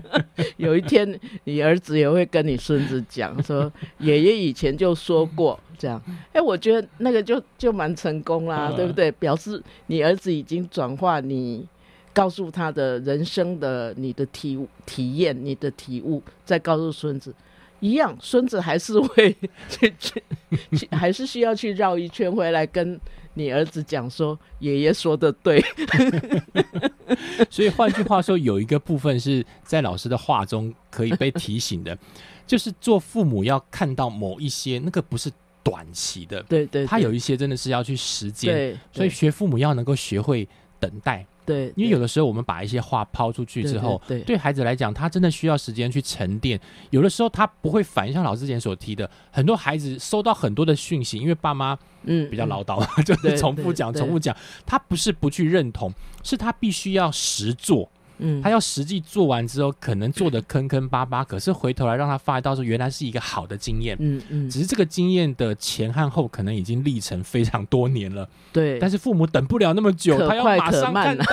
[0.56, 6.00] 有一天你儿子也会跟你孙子讲说， 爷爷以前就说过这样。
[6.32, 9.10] 哎，我觉得那个就就蛮成功啦，嗯对不对？
[9.12, 11.66] 表示你儿子已经转化你
[12.12, 17.34] 告诉他的人生的你的体体验、你的体悟，再告诉孙子。
[17.80, 19.36] 一样，孙子还是会
[19.68, 20.22] 去去
[20.76, 22.98] 去，还是需要去绕一圈回来跟
[23.34, 25.62] 你儿子讲说，爷爷说的对。
[27.50, 31.96] 所以换句话说，有一个部分是在老师的话中可以被提醒的，
[32.46, 35.30] 就是做父母要看到某一些那个不是
[35.62, 40.48] 短期的，对对，他有一些真的是要去实践，对，所以学父母要能够学会
[40.80, 46.60] 等待，对，因为有的时候我们把一些话抛出去之后，对孩子来讲，他真的需要时间去沉淀。
[46.90, 54.36] 有的时候他不会反应，像老师之前所提的，很多孩子收到很多的讯息，因为爸妈嗯比较唠叨， 就是重复讲、重复讲。
[54.66, 57.88] 他不是不去认同，是他必须要实做。
[58.18, 63.96] 嗯，他要实际做完之后，可能做的坑坑巴巴，可是回头来让他发现到说，原来是一个好的经验。
[64.00, 71.24] 嗯嗯，只是这个经验的前和后可能已经历程非常多年了，对，但是父母等不了那么久，他要马上看到。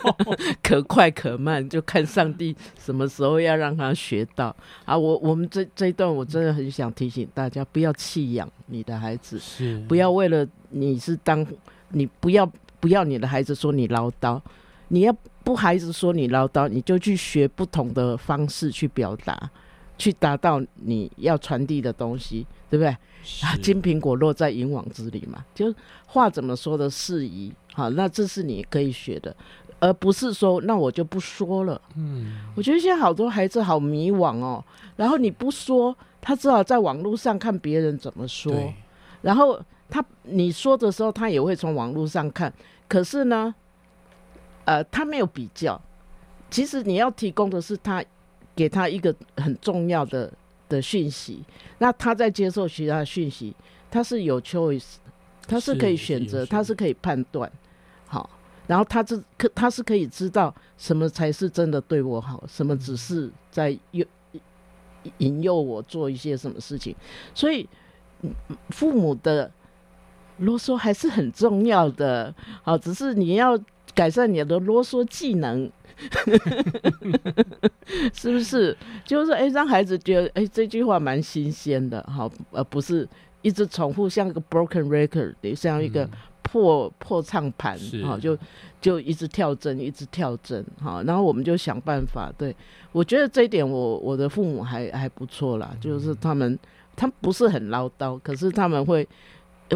[0.62, 4.54] 可快可慢，就看上帝什么时候要让他学到。
[4.84, 4.96] 啊！
[4.96, 9.78] 我我们这这一段，我真的很想提醒大家，不要弃养你的孩子，是。
[9.88, 11.46] 不要为了你是当，
[11.88, 14.40] 你不要不要你的孩子说你唠叨，
[14.88, 15.16] 你要
[15.50, 19.50] 不孩子说你唠叨，你就去学不同的方式去表达，
[19.98, 22.88] 去达到你要传递的东西，对不对？
[23.42, 25.74] 啊，金苹果落在银网之里嘛，就
[26.06, 29.34] 话怎么说的适宜，好，那这是你可以学的，
[29.80, 31.82] 而不是说那我就不说了。
[31.96, 38.54] 嗯，我觉得现在好多孩子好迷惘哦，然后你不说，他只好在网络上看别人怎么说，
[39.20, 42.52] 然后他你说的时候，他也会从网络上看，
[42.86, 43.52] 可是呢，
[44.70, 45.80] 呃，他没有比较。
[46.48, 48.04] 其实你要提供的是他
[48.54, 50.32] 给他一个很重要的
[50.68, 51.42] 的讯息，
[51.78, 53.52] 那他在接受其他的讯息，
[53.90, 54.94] 他是有 choice，
[55.48, 57.50] 他是可以选择，有他是可以判断，
[58.06, 58.30] 好，
[58.68, 64.06] 然后他这可他是可以知道什么才是真的对我好，什么只是在诱
[65.18, 66.94] 引诱我做一些什么事情，
[67.34, 67.68] 所以
[68.22, 68.32] 嗯
[68.68, 69.50] 父母的
[70.38, 73.58] 啰嗦还是很重要的，好，只是你要
[74.00, 75.70] 改善你的啰嗦技能，
[78.14, 78.74] 是不是？
[79.04, 83.06] 就是哎，让孩子觉得哎这句话蛮新鲜的，好，而不是
[83.42, 86.10] 一直重复，像一个 broken record，像一个嗯
[86.44, 88.34] 破破唱盘，好，就
[88.80, 92.32] 就一直跳针，一直跳针，好，然后我们就想办法。
[92.38, 92.56] 对
[92.92, 96.58] 我觉得这一点我，我的父母还还不错啦，就是他们
[96.96, 99.06] 他们不是很唠叨，可是他们会。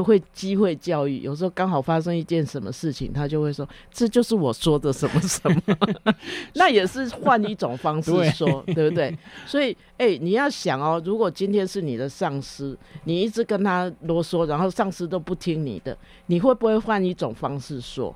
[0.02, 5.62] 会机会教育，有时候刚好发生一件什么事情，他就会说：“这就是我说的什么什么。
[6.54, 9.16] ”那也是换一种方式说，对不对？
[9.46, 18.14] 所以，哎、你要想哦，如果今天是你的上司，你一直跟他啰嗦，然后上司都不听你的，你会不会换一种方式说？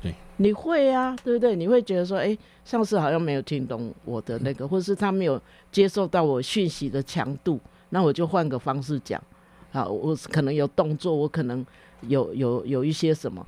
[0.00, 1.56] 对，你会啊，对不对？
[1.56, 5.40] 你会觉得说，哎，上司好像没有听懂我的那个，或者是他没有
[5.72, 9.20] 接受到我讯息的强度，那我就换个方式讲。
[9.72, 11.64] 啊，我可能有动作，我可能
[12.02, 13.44] 有有有一些什么，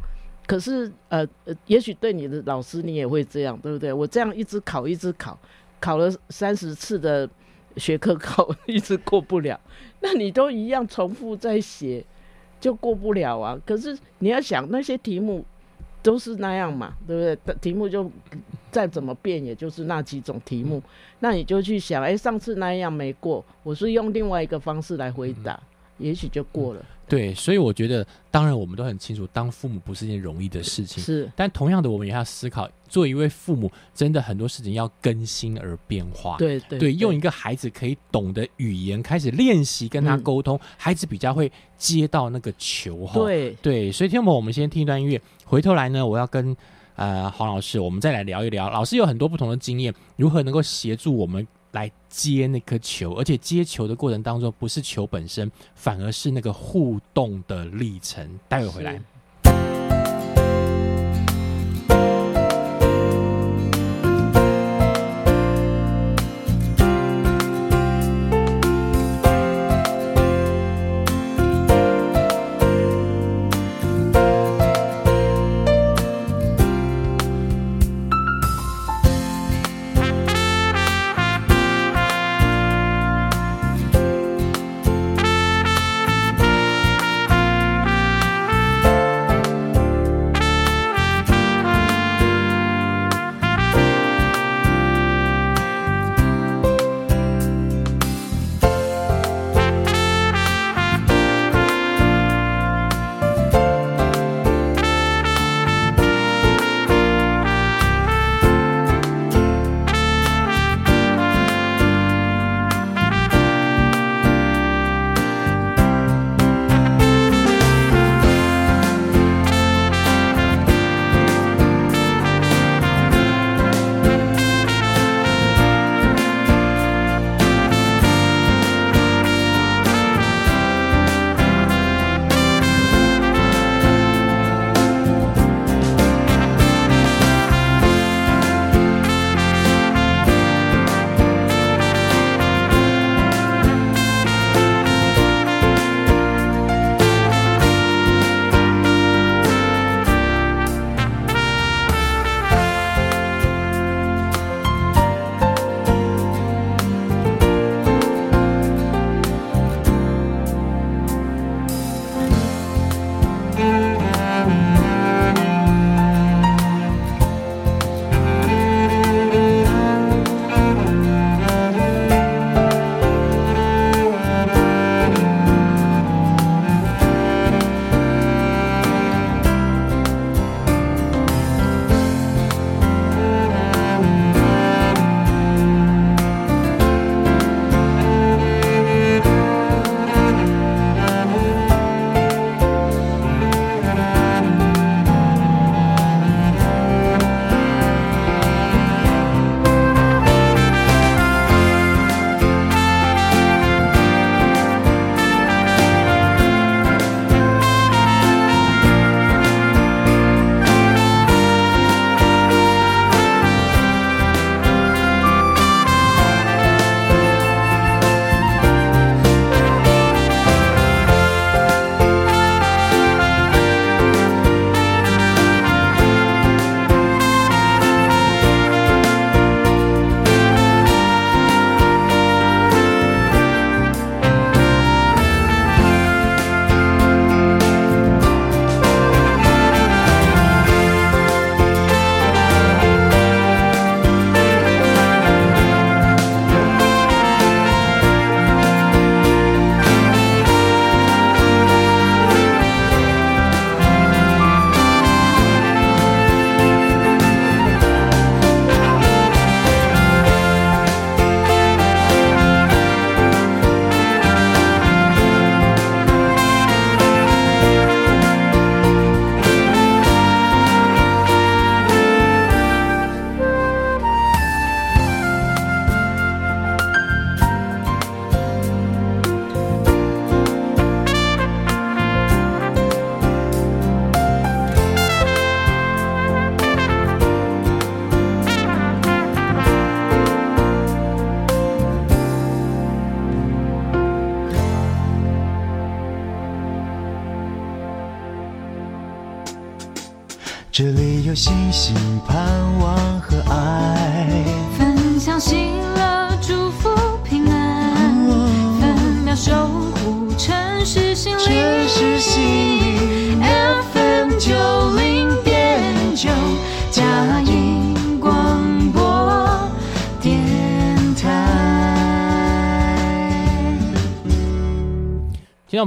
[0.46, 3.92] 可是呃呃，也许对你的老师你也会这样，对不对？
[3.92, 5.38] 我这样一直考一直考，
[5.80, 7.28] 考了三十次的
[7.76, 9.58] 学科考，一直过不了，
[10.00, 12.04] 那你都一样重复在写，
[12.60, 13.58] 就过不了啊。
[13.66, 15.44] 可是你要想那些题目
[16.02, 17.54] 都是那样嘛，对不对？
[17.60, 18.10] 题目就
[18.70, 20.82] 再怎么变，也就是那几种题目，
[21.20, 25.60] 那你就去想，哎，上次那样没过，我是用另外一个方式来回答。
[26.02, 26.84] 也许就过了。
[27.08, 31.02] 对，所以我觉得，当然我们都很清楚，当父母不是一件容易的事情。
[31.02, 36.38] 是，但同样的，我们也要思考，做一位父母，真的很多事情要更新而变化。
[36.38, 43.06] 对对对，用一个孩子可以懂的语言开始练习跟他沟通，孩子比较会接到那个球。
[43.12, 46.56] 对对，所以天母，我们先听一段音乐，回头来呢，我要跟
[46.96, 48.70] 呃黄老师，我们再来聊一聊。
[48.70, 51.46] 老师有很多不同的经验，如何能够协助我们？
[51.72, 58.38] 来接那颗球，而且接球的过程当中，不是球本身，反而是那个互动的历程。
[58.48, 59.00] 待会回来。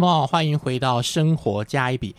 [0.06, 2.12] 听众朋友，欢迎回到《生活加一笔》。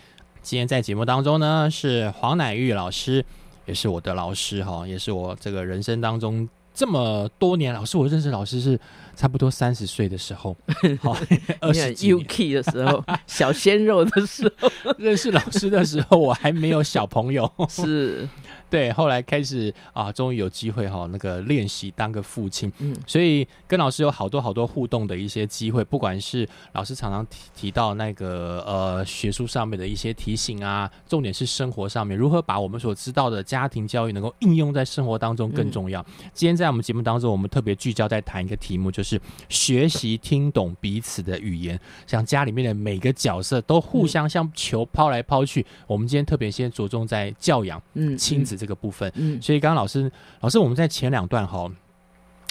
[0.43, 3.25] 今天在节目当中呢，是黄乃玉老师，
[3.65, 8.79] 也是我的老师哈，也是我这个人生当中这么多年老师，我认识老师是
[9.17, 10.55] 差不多三十岁的时候，
[11.01, 11.17] 好
[11.61, 14.71] 二十 UK 的时候， 小鲜肉的时候。
[14.99, 18.29] 认识老师的时候，我还没有小朋友，是，
[18.69, 22.95] 对，后来开始啊，终于有机会哈，那个练习当个父亲，嗯。
[23.07, 36.05] 所以跟老师有好多好多互动的一些机会，不管是老师常常提提到那个呃学术上面的一些提醒啊，重点是生活上面如何把我们所知道的家庭教育能够应用在生活当中更重要。
[36.33, 45.65] 今天在我们节目当中，我们特别聚焦在谈一个题目，就是学习听懂彼此的语言，像家里面的每个角色都互相像球抛来抛去。
[45.87, 49.11] 我们今天特别先着重在教养嗯，亲子这个部分。
[49.15, 50.11] 嗯，所以刚刚老师，
[50.41, 51.71] 老师我们在前两段哈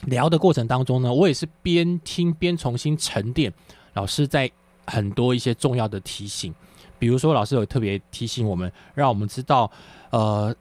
[0.08, 3.52] 聊的过程当中呢，我也是边听边重新沉淀
[3.94, 4.52] 老师在
[4.86, 6.54] 很多一些重要的提醒，
[7.00, 9.72] 比如说老师有特别提醒我们，让我们知道，
[10.12, 10.56] 呃，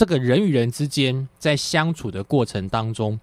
[0.00, 3.20] 这个人与人之间在相处的过程当中，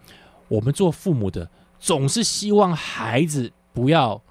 [0.48, 1.50] 我们做父母的
[1.80, 4.22] 总是希望孩子不要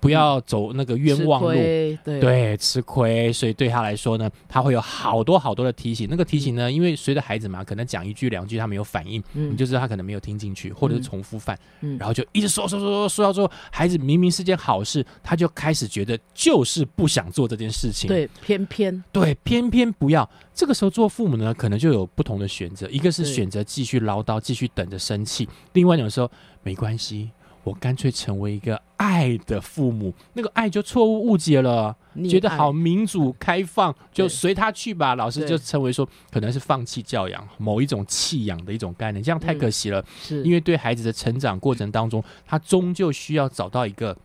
[0.00, 1.48] 不要走那个冤枉路。
[1.48, 6.08] 亏，对对，吃亏，所以对他来说呢，他会有好多好多的提醒。
[6.10, 18.08] 那个提醒呢，因为随着孩子嘛，可能讲一句两句他没有反应，嗯你就知道他可能没有听进去，或者是嗯重复犯，嗯然后就一直说说说说说到最后，孩子明明是件好事，他就开始觉得就是不想做这件事情。
[18.08, 20.28] 对，偏偏对，偏偏不要。
[20.54, 26.30] 这个时候做父母呢，可能就有不同的选择，一个是选择继续唠叨，继续等着生气；，另外一种时候
[26.62, 27.30] 没关系，
[27.62, 31.94] 我干脆成为一个爱的父母，那个爱就错误误解了。
[32.28, 35.14] 觉得好民主开放，就随他去吧。
[35.14, 40.04] 老师就称为说，可能是放弃教养，某一种弃养的一种概念，这样太嗯可惜了。
[40.20, 44.16] 是因为对孩子的成长过程当中，他终究需要找到一个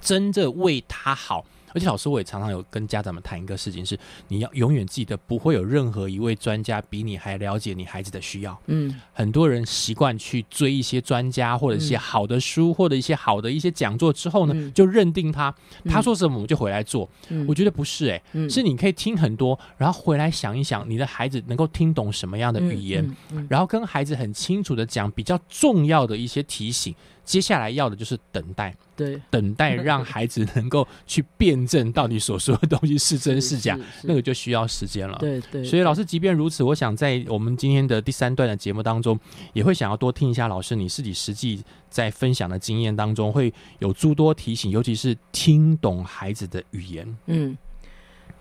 [0.00, 1.44] 真正为他好。
[1.74, 3.98] 而且老师，我也常常有跟家长们谈一个事情是，
[4.28, 8.58] 你要永远记得，不会有任何一位专家比你还了解你孩子的需要。
[8.66, 15.54] 嗯很多人习惯去追一些专家或者一些嗯好的书、或者一些好的一些讲座之后呢，嗯就认定他
[15.84, 17.08] 他嗯说什么我们就回来做。
[17.28, 23.16] 嗯我觉得不是诶、嗯是你可以听很多，然后回来想一想，你的孩子能够听懂什么样的语言，
[23.48, 26.94] 然后跟孩子很清楚的讲比较重要的一些提醒。
[27.28, 35.18] 接下来要的就是等待，对，等待让孩子能够去辩证到底所说的东西是真是假， 是那个就需要时间了。
[35.18, 39.20] 对对，所以老师，即便如此，我想在我们今天的第三段的节目当中，
[39.52, 47.18] 也会想要多听一下老师你自己实际在分享的经验当中，会有诸多提醒，尤其是听懂孩子的语言。
[47.26, 47.54] 嗯，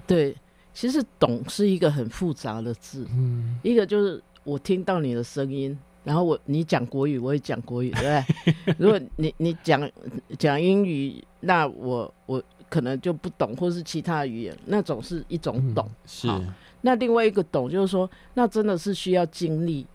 [0.08, 0.34] 对，
[0.74, 5.78] 其实懂是一个很复杂的字，嗯，一个就是我听到你的声音，
[6.08, 8.24] 然后我你讲国语，我也讲国语， 对
[8.66, 8.76] 不对？
[8.80, 9.92] 如果你你讲
[10.40, 15.86] 讲英语，那我我可能就不懂，或是其他语言，那种是一种懂。
[15.86, 16.42] 嗯是好
[16.80, 19.86] 那另外一个懂就是说，那真的是需要经历，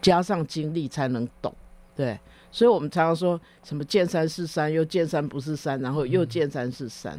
[0.00, 1.54] 加上经历才能懂，
[1.94, 2.18] 对。
[2.50, 7.18] 所以我们常常说什么见山是山，又见山不是山，然后又见山是山，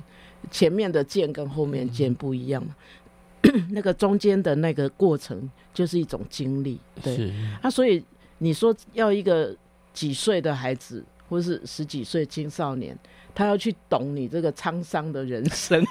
[0.51, 2.75] 前面的见跟后面见不一样嘛。
[3.71, 7.15] 那个中间的那个过程就是一种经历，对。
[7.15, 8.03] 是，啊，所以
[8.37, 9.55] 你说要一个
[9.93, 12.97] 几岁的孩子，或是十几岁青少年，
[13.35, 15.83] 他要去懂你这个沧桑的人生，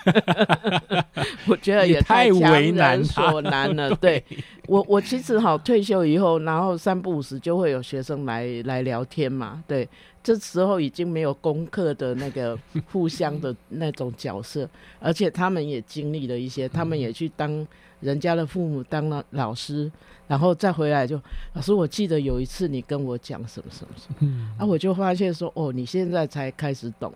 [1.49, 3.95] 我觉得也太为难他所难了。
[3.97, 4.23] 对。
[4.69, 9.63] 我，我其实好退休以后，然后三不五时就会有学生来来聊天嘛。
[9.67, 9.87] 对，
[10.23, 12.57] 这时候已经没有功课的那个
[12.93, 14.69] 互相的那种角色，
[15.01, 17.67] 而且他们也经历了一些，他们也去当
[17.99, 19.91] 人家的父母，当了老师，
[20.33, 21.21] 然后再回来就
[21.53, 24.49] 老师，我记得有一次你跟我讲什么什么什么，嗯。
[24.57, 27.13] 啊，我就发现说，哦，你现在才开始懂，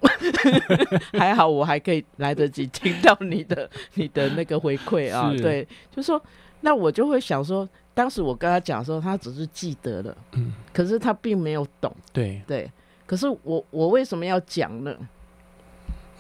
[1.19, 6.23] 还好我还可以来得及听到你的 你的那个回馈啊，对，就说
[6.61, 12.71] 那我就会想说，当时我跟他讲的时候，他只是记得了，嗯，可是他并没有懂，对，对，
[13.07, 14.95] 可是我我为什么要讲呢？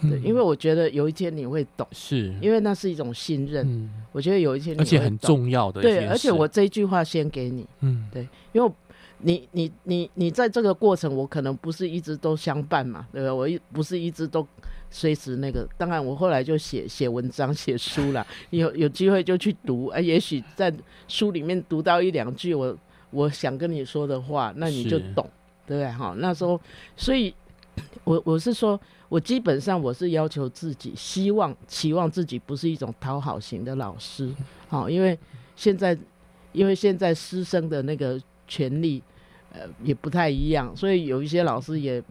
[0.02, 7.66] 对，嗯因为我觉得有一天你会懂，是，因为那是一种信任，嗯，我觉得有一天你而且很，重要的对，而且我这一句话先给你。
[7.80, 8.70] 嗯对因为
[9.18, 13.34] 你你你你在这个过程，我可能不是一直都相伴嘛，对吧？
[13.34, 14.46] 我一不是一直都
[14.90, 15.66] 随时那个。
[15.78, 20.72] 当然，我后来就写写文章、写书了， 有有机会就去读，啊，也许在
[21.08, 22.76] 书里面读到一两句我
[23.10, 25.26] 我想跟你说的话，那你就懂，
[25.66, 25.90] 对不对？
[25.92, 26.60] 哈，那时候，
[26.94, 27.34] 所以，
[28.04, 34.32] 我我是说，我基本上我是要求自己，希望期望自己不是一种讨好型的老师，
[34.68, 35.18] 好，因为
[35.54, 35.96] 现在
[36.52, 39.02] 因为现在师生的那个权利。
[39.52, 42.02] 呃，也不太一样，所以有一些老师也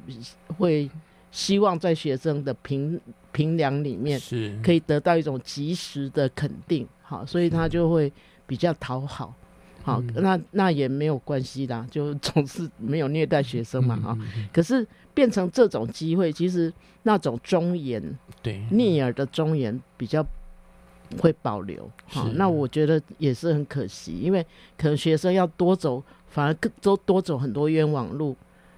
[0.58, 0.90] 会
[1.30, 3.00] 希望在学生的评
[3.32, 8.12] 评量里面是可以得到一种及时的肯定，好，所以他就会
[8.48, 9.32] 比较讨好，
[9.84, 14.18] 好，那那也没有关系啦，就 总是没有虐待学生嘛，哈。
[14.52, 18.00] 可是变成这种机会，其实那种忠言
[18.44, 20.24] 对逆耳的忠言比较
[21.18, 24.46] 会保留，好，那我觉得也是很可惜，因为
[24.78, 26.04] 可能学生要多走。
[26.28, 28.36] 反而更多多走很多冤枉路，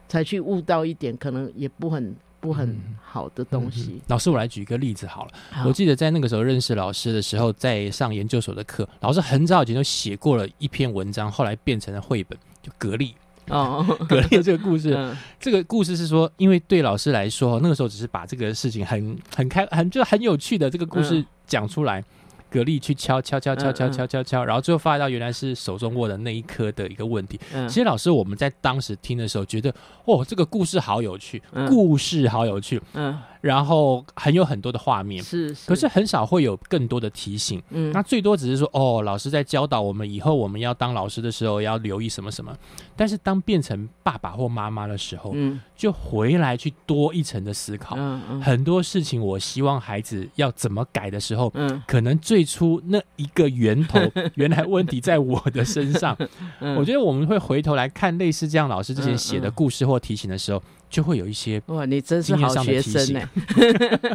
[0.07, 3.99] 才去悟到一点可能也不很不很好的东西。
[4.09, 5.31] 老师，我来举一个例子好了。
[5.65, 13.15] 我记得在那个时候认识老师的时候，在上研究所的课，老师很早以前就写过了一篇文章，后来变成了绘本，就格力
[13.49, 15.15] 哦，格力这个故事。
[15.39, 22.03] 这个故事是说，因为对老师来说，那个时候只是把这个事情很很开很就很有趣的这个故事讲出来。
[22.49, 27.37] 格力去敲敲敲敲敲敲敲敲，然后最后发现到原来是手中握的那一颗的一个问题。
[27.67, 29.69] 其实老师我们在当时听的时候，觉得
[30.05, 32.81] 哦，这个故事好有趣，故事好有趣。
[32.93, 33.19] 嗯。
[33.41, 37.61] 然后很有很多的画面，是，可是很少会有更多的提醒。
[37.69, 42.55] 嗯，那最多只是说，哦，老师在教导我们以后我们要当老师的时候要留意什么什么。
[42.95, 47.95] 但是当变成爸爸或妈妈的时候，嗯，就回来去多一层的思考。
[47.97, 53.99] 嗯嗯，很多事情我希望孩子要怎么改的时候，嗯，可能最初那一个源头，
[54.35, 56.17] 原来问题在我的身上。
[56.77, 60.61] 我觉得我们会回头来看类似这样老师之前写的故事或提醒的时候。
[60.89, 63.29] 就会有一些哇，你真是好学生呢。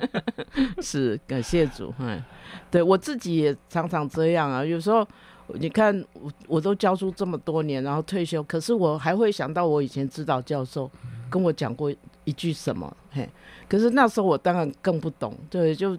[0.81, 2.23] 是感谢主，哎，
[2.71, 4.65] 对我自己也常常这样啊。
[4.65, 5.07] 有时候
[5.55, 10.91] 你看我，我都教书这么多年，然后退休，可是我还会想到我以前指导教授
[11.31, 11.93] 跟我讲过
[12.25, 13.29] 一句什么，嘿，
[13.69, 15.97] 可是那时候我当然更不懂，对，就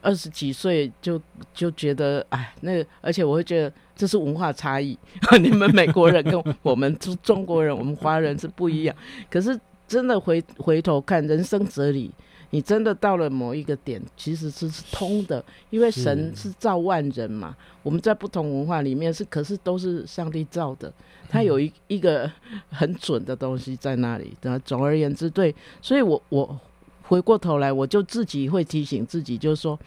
[0.00, 1.20] 二十几岁就
[1.52, 4.98] 就觉得，哎，那而且我会觉得这是文化差异，
[5.40, 8.96] 你们美国人跟我们中中国人，我们华人是不一样，
[9.28, 9.58] 可是。
[9.92, 12.10] 真的回回头看人生哲理，
[12.48, 17.54] 你真的到了某一个点，其实是通的，因为神是造万人嘛。
[17.82, 20.90] 我们在不同文化里面是，可是都是上帝造的，
[21.28, 22.30] 他有一一个
[22.70, 24.34] 很准的东西在那里。
[24.40, 26.58] 那总而言之，对，所以我我
[27.02, 29.78] 回过头来，我就自己会提醒自己，就是说，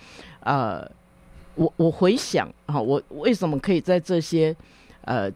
[0.41, 0.87] 呃，
[1.55, 4.55] 我我回想啊，我为什么可以在这些
[5.01, 5.31] 呃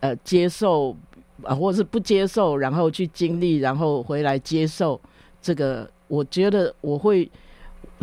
[0.00, 0.96] 呃接受。
[1.42, 5.00] 啊，或者是不接受，然后去经历，然后回来接受
[5.40, 5.88] 这个。
[6.08, 7.30] 我觉得我会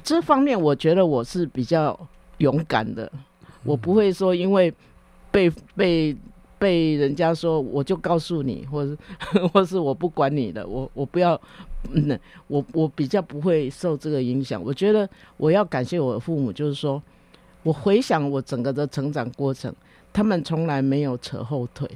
[0.04, 2.00] 这方面，我觉得我是比较
[2.38, 3.12] 勇敢的。
[3.64, 4.72] 我不会说因为
[5.32, 6.16] 被被
[6.60, 8.96] 被人家说，我就告诉你，或者
[9.52, 11.42] 或是我不管你的，我我不要，
[11.92, 14.64] 嗯，我我比较不会受这个影响。
[14.64, 17.02] 我觉得我要感谢我的父母，就是说
[17.64, 19.74] 我回想我整个的成长过程，
[20.14, 21.90] 他们从来没有扯后腿。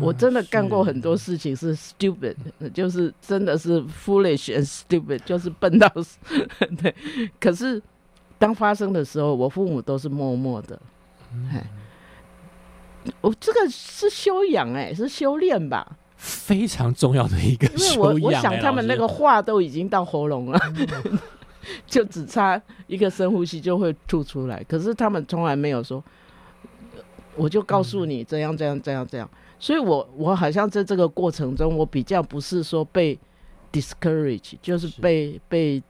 [0.00, 2.34] 我真的干过很多事情是 stupid，
[2.72, 6.18] 就是真的是 foolish and stupid，就是笨到死。
[6.80, 6.94] 对，
[7.40, 7.80] 可是
[8.38, 10.80] 当发生的时候，我父母都是默默的。
[11.52, 11.66] 哎，
[13.20, 15.96] 我这个是修养哎，是修炼吧？
[16.16, 20.58] 非常重要的一个因为我我想他们那个话都已经到喉咙了，
[21.86, 24.60] 就只差一个深呼吸就会吐出来。
[24.64, 26.02] 可是他们从来没有说，
[27.36, 29.30] 我就告诉你这样这样这样这样。
[29.60, 33.18] 所以，我我好像在这个过程中，我比较不是说被
[33.72, 35.82] discourage，就是被被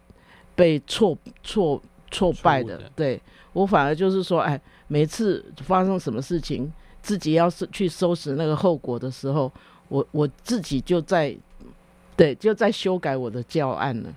[0.54, 2.90] 被挫挫挫败的。
[2.96, 3.20] 对
[3.52, 9.52] 我反而就是说，哎，每次发生什么事情，自己要是去收拾那个后果的时候，
[9.88, 11.36] 我我自己就在
[12.16, 14.10] 对就在修改我的教案了，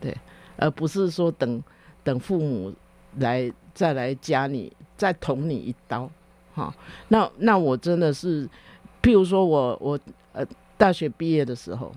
[0.00, 0.16] 对，
[0.56, 1.62] 而不是说等
[2.02, 2.72] 等父母
[3.18, 6.10] 来再来加你再捅你一刀，
[6.54, 6.74] 哈，
[7.08, 8.48] 那那我真的是。
[9.06, 9.96] 譬如说，我我
[10.32, 10.44] 呃
[10.76, 11.92] 大学毕业的时候，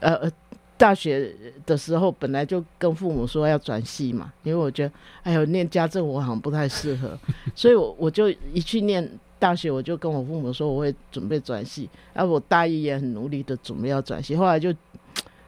[0.00, 0.30] 呃呃
[0.76, 1.34] 大学
[1.64, 4.92] 的时候本来就跟父母说要转系嘛，因为我觉得
[5.22, 7.18] 哎呦念家政我好像不太适合，
[7.56, 14.70] 所以我我就一去念大学，我就跟我父母说我会准备转系，然后我大一也很努力的准备要转系，后来就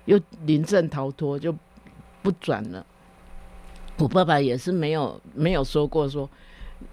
[0.07, 1.55] 又临阵逃脱就
[2.23, 2.87] 不转了。
[3.99, 6.29] 我爸爸也是没有没有说过说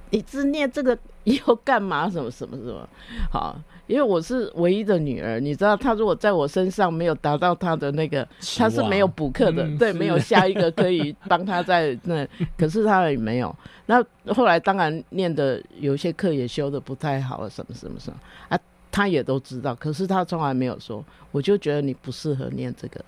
[0.09, 2.09] 你只念这个以后干嘛？
[2.09, 2.87] 什么什么什么？
[3.31, 3.57] 好，
[3.89, 12.23] 因为我是唯一的女儿，你知道，她如果在我身上没有达到她的那个，期他是没有补课的，对，没有下一个可以帮她在那，
[12.55, 13.53] 可是她也没有。
[13.87, 18.19] 那后来当然念的有些课也修的不太好，什么什么什么
[18.49, 18.59] 啊，
[18.91, 23.03] 她也都知道，可是她从来没有说，我就觉得你不适合念这个，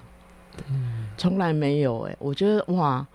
[1.16, 3.06] 从来没有哎、我觉得哇。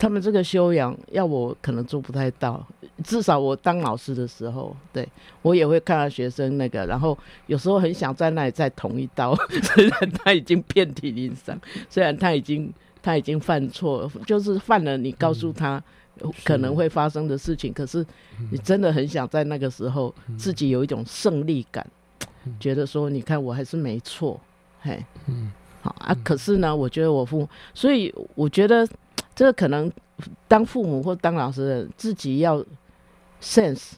[0.00, 2.66] 他们这个修养，要我可能做不太到。
[3.04, 5.06] 至少我当老师的时候，对
[5.42, 11.58] 我也会看到学生那个，然后有时候很想在那里再捅一刀， 虽然他已经遍体鳞伤，
[11.90, 12.72] 虽然他已经
[13.02, 15.82] 他已经犯错，就是犯了你告诉他
[16.44, 18.04] 可能会发生的事情，可是
[18.50, 21.86] 你真的很想在那个时候自己有一种胜利感，
[22.58, 24.40] 觉得说你看我还是没错，
[24.80, 26.14] 嘿，嗯好啊。
[26.22, 28.86] 可是呢，我觉得我父母，所以我觉得
[29.40, 29.90] 这个可能
[30.46, 32.62] 当父母或当老师的自己要
[33.40, 33.92] sense，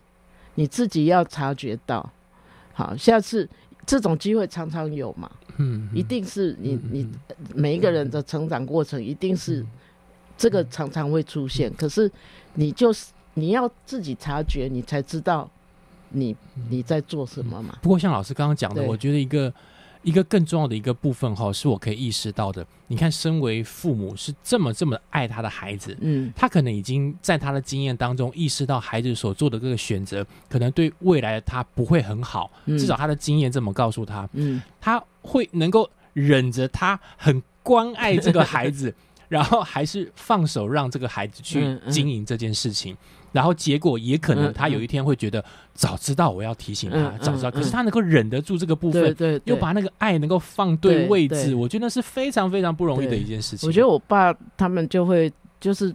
[0.55, 2.09] 你自己要察觉到。
[2.73, 3.49] 好，下次
[3.85, 7.09] 这种机会常常有嘛，嗯，一定是你嗯你
[7.57, 9.67] 每一个人的成长过程一定是
[10.39, 12.09] 这个常常会出现，可是
[12.55, 15.51] 你就是你要自己察觉，你才知道
[16.11, 16.37] 你
[16.71, 17.77] 你在做什么嘛。
[17.83, 19.53] 不过像老师刚刚讲的，我觉得一个
[20.03, 22.67] 一个更重要的一个部分哈，是我可以意识到的。
[22.89, 32.51] 你看，身为父母是这么这么爱他的孩子，嗯，他可能已经在他的经验当中意识到孩子所做的这个选择，可能对未来的他不会很好。
[32.67, 38.95] 嗯至少他的经验这么告诉他，嗯他会能够忍着他很关爱这个孩子，
[39.29, 42.97] 然后还是放手让这个孩子去经营这件事情。
[43.33, 47.51] 然后结果也可能嗯他有一天会觉得，早知道我要提醒他，嗯早知道。
[47.51, 53.67] 嗯可是他能够忍得住这个部分，对对对，又把那个爱能够放对对位置，对我觉得那是非常非常不容易的一件事情。
[53.67, 55.95] 我觉得我爸他们就会就是，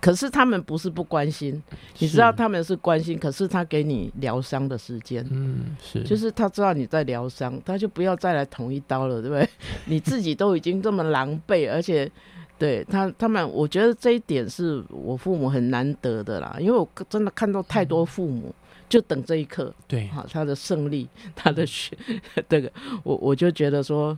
[0.00, 1.62] 可是他们不是不关心，
[1.98, 5.24] 你知道他们是关心，可是他给你疗伤的时间。
[5.30, 9.48] 嗯是就是他知道你在疗伤，他就不要再来捅一刀了，对不对？
[9.86, 12.10] 你自己都已经这么狼狈，而且
[12.58, 18.54] 对他他们，我觉得这一点是我父母很难得的啦，因为我真的看到太多父母
[18.88, 20.06] 就等这一刻，对。
[20.08, 21.96] 好，他的胜利，他的学，
[22.48, 22.70] 这个
[23.02, 24.16] 我我就觉得说，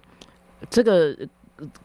[0.68, 1.16] 这个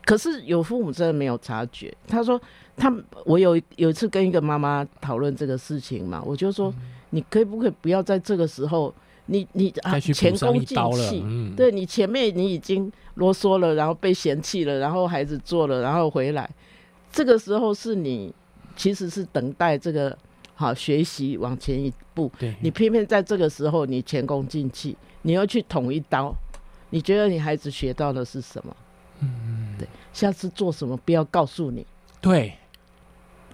[0.04, 1.95] 可是有父母真的没有察觉。
[2.06, 2.39] 他说，
[2.76, 6.74] 他们我有有一次跟一个妈妈讨论这个事情嘛，我就说，
[7.12, 8.93] 你可以不可以不要在这个时候，
[9.32, 16.49] 你你啊前功尽弃，嗯，对你前面你已经啰嗦了，然后被嫌弃了，然后孩子做了，然后回来，
[17.13, 18.34] 这个时候是你
[18.75, 20.15] 其实是等待这个
[20.53, 26.36] 好学习往前一步，对，你偏偏在这个时候你前功尽弃，你要去捅一刀，
[26.89, 28.75] 你觉得你孩子学到的是什么？
[29.21, 31.86] 嗯对，下次做什么不要告诉你。
[32.19, 32.53] 对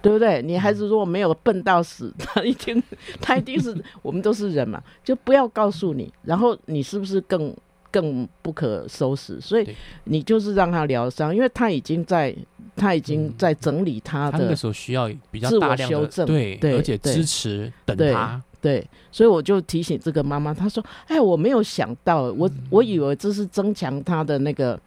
[0.00, 0.40] 对不对？
[0.42, 2.82] 你孩子如果没有笨到死， 他一定
[3.20, 7.54] 他一定是我们都是人嘛，就不要告诉你，然后你是不是更
[7.90, 9.40] 更不可收拾？
[9.40, 9.68] 所以
[10.04, 12.34] 你就是让他疗伤，因为他已经在
[12.76, 24.78] 他已经在整理他的、他那个时候需要比较大量的修正对，对而且对支持等对他，对，所以我就提醒这个妈妈，她说：“哎，我没有想到，我我以为这是增强她的那个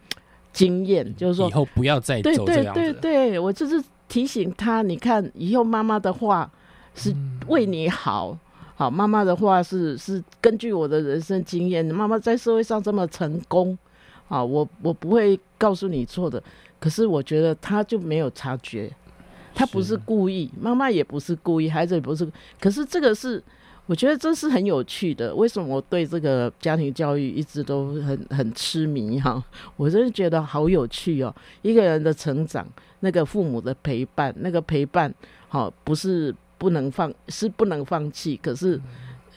[0.52, 2.80] 经验，就是说以后不要再对对走这样子。
[2.80, 3.82] 对对，我就是
[4.12, 6.50] 提醒他，你看以后妈妈的话
[6.94, 8.38] 是嗯为你好。
[8.74, 13.76] 好，妈妈的话是是根据我的人生经验，妈妈在社会上这么成功，
[14.28, 16.42] 啊，我我不会告诉你错的。
[16.78, 18.92] 可是我觉得他就没有察觉，
[19.54, 22.30] 他不是是故意，妈妈也不是故意，孩子也不是。
[22.60, 23.42] 可是这个是，
[23.86, 25.34] 我觉得这是很有趣的。
[25.34, 29.42] 为什么我对这个家庭教育一直都很很痴迷哈、
[29.76, 31.34] 我真的觉得好有趣哦。
[31.62, 32.66] 一个人的成长，
[33.00, 35.12] 那个父母的陪伴，那个陪伴，
[35.48, 38.80] 好、不是不能放，是不能放弃，可是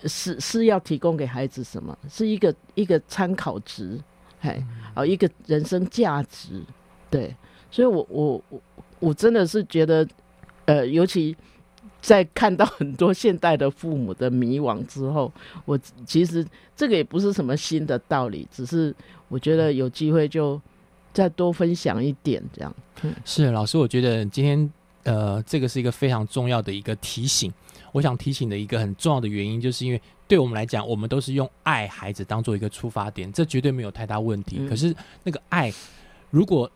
[0.06, 1.98] 是是要提供给孩子什么？
[2.08, 4.00] 是一个一个参考值，
[4.42, 6.62] 哎，好、一个人生价值，
[7.10, 7.36] 对。
[7.72, 8.62] 所以我我我
[9.00, 10.08] 我真的是觉得，
[10.64, 11.36] 呃，尤其
[12.06, 15.32] 在看到很多现代的父母的迷惘之后，
[15.66, 15.76] 我
[16.06, 16.46] 其实
[16.76, 18.96] 这个也不是什么新的道理，只是
[19.28, 20.62] 我觉得有机会就
[21.12, 22.74] 再多分享一点这样。
[23.26, 27.52] 是老师，我觉得今天呃，这个是一个非常重要的一个提醒。
[27.92, 34.58] 我想提醒的一个很重要的原因，就是因为对我们来讲，我们都是用爱孩子当做一个出发点，这绝对没有太大问题。
[34.60, 35.74] 嗯可是那个爱，
[36.30, 36.70] 如果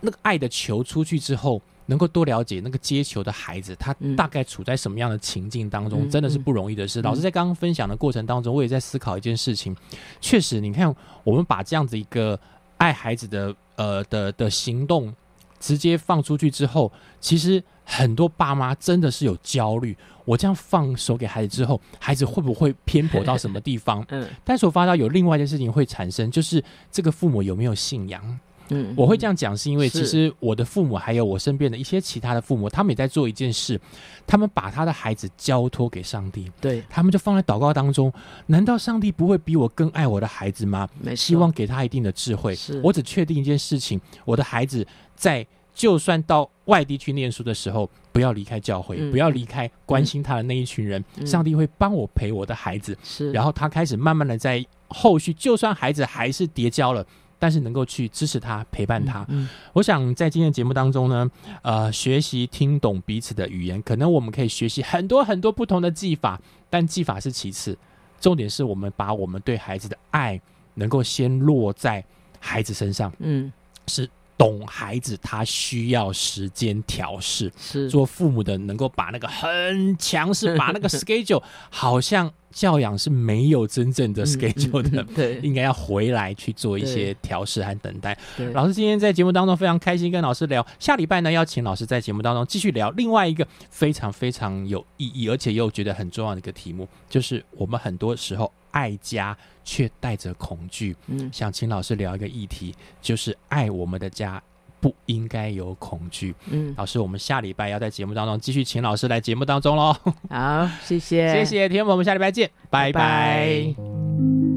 [0.00, 7.00] 那个爱的球出去之后，能够多了解那个接球的孩子，他嗯大概处在什么样的情境当中，嗯真的是不容易的事。
[7.00, 9.74] 嗯老师在刚刚分享的过程当中，我也在思考一件事情。
[10.20, 12.38] 确实，你看，我们把这样子一个
[12.76, 15.14] 爱孩子的呃的的行动
[15.58, 19.96] 直接放出去之后，其实很多爸妈真的是有焦虑。
[20.24, 24.04] 我这样放手给孩子之后，孩子会不会偏颇到 什么地方？
[24.08, 28.40] 嗯但是我发到有另外一件事情会产生，就是这个父母有没有信仰？
[28.70, 33.80] 嗯，我会这样讲，是因为其实我的父母还有我身边的一些其他的父母，他们也在做一件事，
[34.26, 38.12] 他们把他的孩子交托给上帝，对，他们就放在祷告当中。
[38.46, 40.88] 难道上帝不会比我更爱我的孩子吗？
[41.00, 42.56] 没希望给他一定的智慧。
[42.82, 51.04] 我只确定一件事情：我的孩子在就算到外地去念书的时候，不要离开教会，嗯不要离开关心他的那一群人。
[51.16, 57.06] 嗯上帝会帮我陪我的孩子，是，然后他开始慢慢的在后续，就算孩子还是跌跤了。
[57.38, 61.30] 但是能够去支持他、陪伴他，嗯我想在今天的节目当中呢，
[61.62, 67.76] 呃，学习听懂彼此的语言，可能我们可以学习很多很多不同的技法，但技法是其次，
[68.20, 70.40] 重点是我们把我们对孩子的爱
[70.74, 72.04] 能够先落在
[72.40, 73.52] 孩子身上，嗯。
[73.88, 77.52] 是懂孩子他需要时间调试。
[77.56, 77.88] 是。
[77.88, 88.16] 做父母的能够把那个很强势，把那个 schedule 好像教养是没有真正的 schedule 的，嗯对应该要回来去做一些调试和等待。
[88.54, 100.96] 老师今天在节目当中非常开心跟老师聊，下礼拜呢要请老师在节目当中继续聊另外一个非常非常有意义，而且又觉得很重要的一个题目，就是我们很多时候爱家却带着恐惧。
[101.08, 104.42] 嗯想请老师聊一个议题，就是爱我们的家
[104.80, 106.34] 不应该有恐惧。
[106.50, 109.94] 嗯，老师，我们下礼拜要在节目当中继续请老师来节目当中喽。
[110.30, 112.92] 好，谢谢，谢谢，听众朋友们，下礼拜见，拜。
[112.92, 114.55] 拜拜